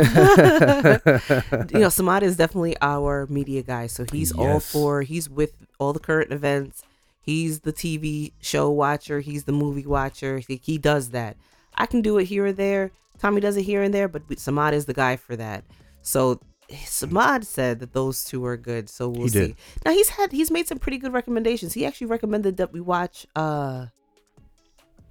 [1.80, 3.86] know, Samad is definitely our media guy.
[3.86, 6.82] So he's all for, he's with all the current events.
[7.20, 9.20] He's the TV show watcher.
[9.20, 10.38] He's the movie watcher.
[10.38, 11.36] He, he does that.
[11.74, 12.90] I can do it here or there.
[13.18, 15.64] Tommy does it here and there, but Samad is the guy for that.
[16.02, 18.88] So Samad said that those two are good.
[18.88, 19.54] So we'll see.
[19.84, 21.72] Now he's had he's made some pretty good recommendations.
[21.72, 23.86] He actually recommended that we watch uh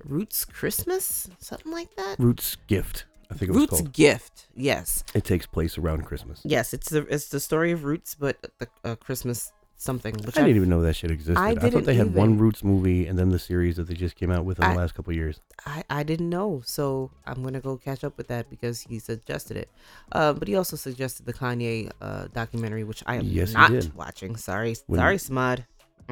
[0.06, 2.16] Roots Christmas, something like that.
[2.20, 3.94] Roots Gift, I think it was Roots called.
[3.94, 4.48] Gift.
[4.56, 5.04] Yes.
[5.14, 6.42] It takes place around Christmas.
[6.44, 10.14] Yes, it's the it's the story of Roots, but the uh, Christmas something.
[10.14, 11.40] Which I didn't even know that shit existed.
[11.40, 12.38] I I, thought they had one.
[12.38, 14.80] Roots movie and then the series that they just came out with in I- the
[14.80, 15.40] last couple years.
[15.66, 19.58] I, I didn't know, so I'm gonna go catch up with that because he suggested
[19.58, 19.70] it.
[20.12, 24.36] Uh, but he also suggested the Kanye uh, documentary, which I am Yes, not watching.
[24.38, 25.66] Sorry, When- sorry, Samad.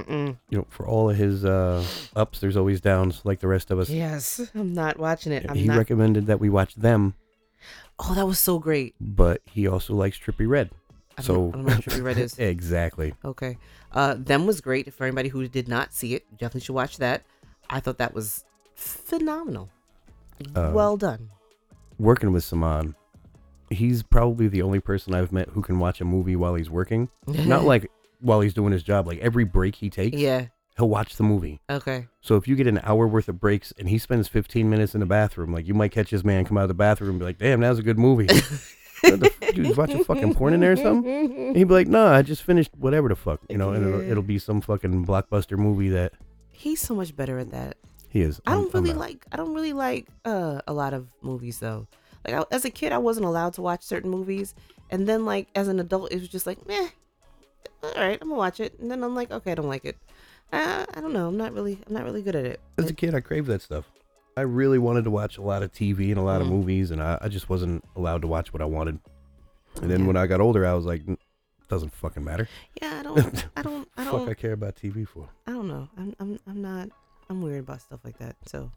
[0.04, 0.38] Mm-mm.
[0.50, 1.84] You know, for all of his uh,
[2.16, 3.90] ups, there's always downs, like the rest of us.
[3.90, 5.46] Yes, I'm not watching it.
[5.50, 5.78] I'm he not.
[5.78, 7.16] recommended that we watch them,
[8.00, 8.96] oh, that was so great.
[9.00, 10.72] but he also likes Trippie Redd.
[11.18, 12.38] I So know, I don't know what Trippie Redd is.
[12.40, 13.14] exactly.
[13.26, 13.58] Okay.
[13.92, 14.94] Uh, them was great.
[14.94, 17.24] For anybody who did not see it, definitely should watch that.
[17.70, 18.46] I thought that was
[18.76, 19.70] phenomenal.
[20.56, 21.30] Uh, well done.
[21.98, 22.96] Working with Samad,
[23.70, 27.10] he's probably the only person I've met who can watch a movie while he's working.
[27.28, 29.08] Not like while he's doing his job.
[29.08, 30.48] Like every break he takes, yeah.
[30.78, 31.62] he'll watch the movie.
[31.70, 32.08] Okay.
[32.22, 35.00] So if you get an hour worth of breaks and he spends 15 minutes in
[35.00, 37.26] the bathroom, like you might catch his man come out of the bathroom and be
[37.26, 38.28] like, "Damn, that was a good movie."
[39.04, 41.38] the dude, he's watching fucking porn in there or something?
[41.48, 44.02] And he'd be like, "Nah, I just finished whatever the fuck," you know, and it'll,
[44.02, 46.14] it'll be some fucking blockbuster movie that
[46.52, 47.78] He's so much better at that.
[48.10, 48.42] he is.
[48.46, 49.00] I don't I'm really out.
[49.00, 49.26] like.
[49.32, 51.88] I don't really like uh, a lot of movies though.
[52.28, 54.54] Like I, as a kid, I wasn't allowed to watch certain movies,
[54.90, 56.90] and then like as an adult, it was just like, meh.
[57.84, 59.98] All right, I'm gonna watch it, and then I'm like, okay, I don't like it.
[60.52, 61.28] Uh, I don't know.
[61.28, 61.80] I'm not really.
[61.88, 62.60] I'm not really good at it.
[62.78, 63.86] As a kid, I craved that stuff.
[64.38, 66.52] I really wanted to watch a lot of TV and a lot of Mm.
[66.52, 69.00] movies, and I, I just wasn't allowed to watch what I wanted.
[69.82, 70.08] And then Yeah.
[70.08, 71.18] when I got older, I was like, "N-
[71.68, 72.48] doesn't fucking matter.
[72.82, 73.46] yeah, I don't.
[73.58, 73.88] I don't.
[73.98, 74.30] I Fuck, don't.
[74.30, 75.30] I care about TV for.
[75.46, 75.88] I don't know.
[75.98, 76.90] I'm I'm I'm not
[77.30, 78.36] I'm weird about stuff like that.
[78.48, 78.72] So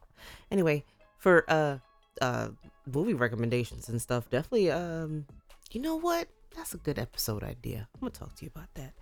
[0.51, 0.85] anyway,
[1.19, 1.79] for uh
[2.21, 2.49] uh
[2.93, 5.25] movie recommendations and stuff, definitely um
[5.71, 6.29] you know what?
[6.57, 7.89] That's a good episode idea.
[7.95, 8.93] I'm gonna talk to you about that.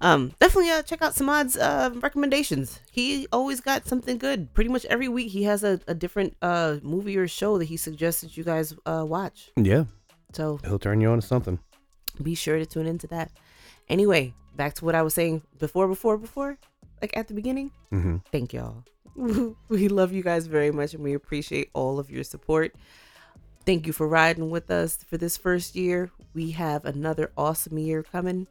[0.00, 2.80] Um, definitely uh, check out Samad's uh, recommendations.
[2.90, 4.52] He always got something good.
[4.52, 7.76] Pretty much every week he has a, a different uh movie or show that he
[7.76, 9.50] suggested you guys uh watch.
[9.56, 9.84] Yeah,
[10.32, 11.58] So he'll turn you on to something.
[12.22, 13.30] be sure to tune into that.
[13.88, 16.58] Anyway, back to what I was saying before, before, before,
[17.00, 17.70] like at the beginning.
[17.90, 18.82] hmm Thank y'all.
[19.68, 22.74] we love you guys very much and we appreciate all of your support.
[23.64, 26.10] Thank you for riding with us for this first year.
[26.34, 28.46] We have another awesome year coming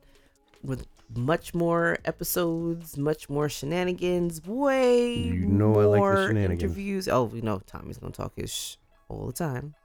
[0.63, 6.63] with much more episodes, much more shenanigans, way You know I like the more shenanigans.
[6.63, 7.07] interviews.
[7.09, 8.75] Oh, we know Tommy's gonna talk his sh-
[9.09, 9.75] all the time.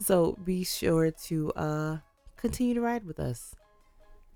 [0.00, 1.98] So be sure to uh
[2.36, 3.54] continue to ride with us.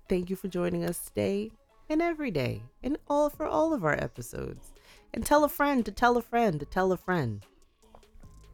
[0.09, 1.51] Thank you for joining us today
[1.89, 4.73] and every day and all for all of our episodes.
[5.13, 7.43] And tell a friend to tell a friend to tell a friend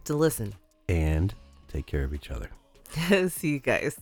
[0.06, 0.54] to listen.
[0.88, 1.34] And
[1.70, 2.50] take care of each other.
[3.30, 4.00] See you guys.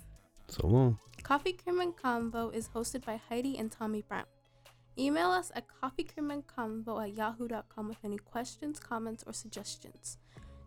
[0.47, 0.99] So long.
[1.23, 4.25] Coffee Cream and Convo is hosted by Heidi and Tommy Brown.
[4.97, 10.17] Email us at coffeecreamandconvo at yahoo.com with any questions, comments, or suggestions.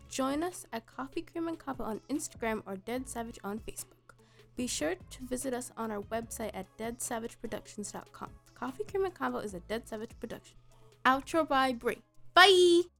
[0.08, 4.14] Join us at Coffee Cream and Convo on Instagram or Dead Savage on Facebook.
[4.56, 8.30] Be sure to visit us on our website at deadsavageproductions.com.
[8.54, 10.56] Coffee Cream and Convo is a Dead Savage production.
[11.04, 12.02] Outro by Brie.
[12.34, 12.99] Bye!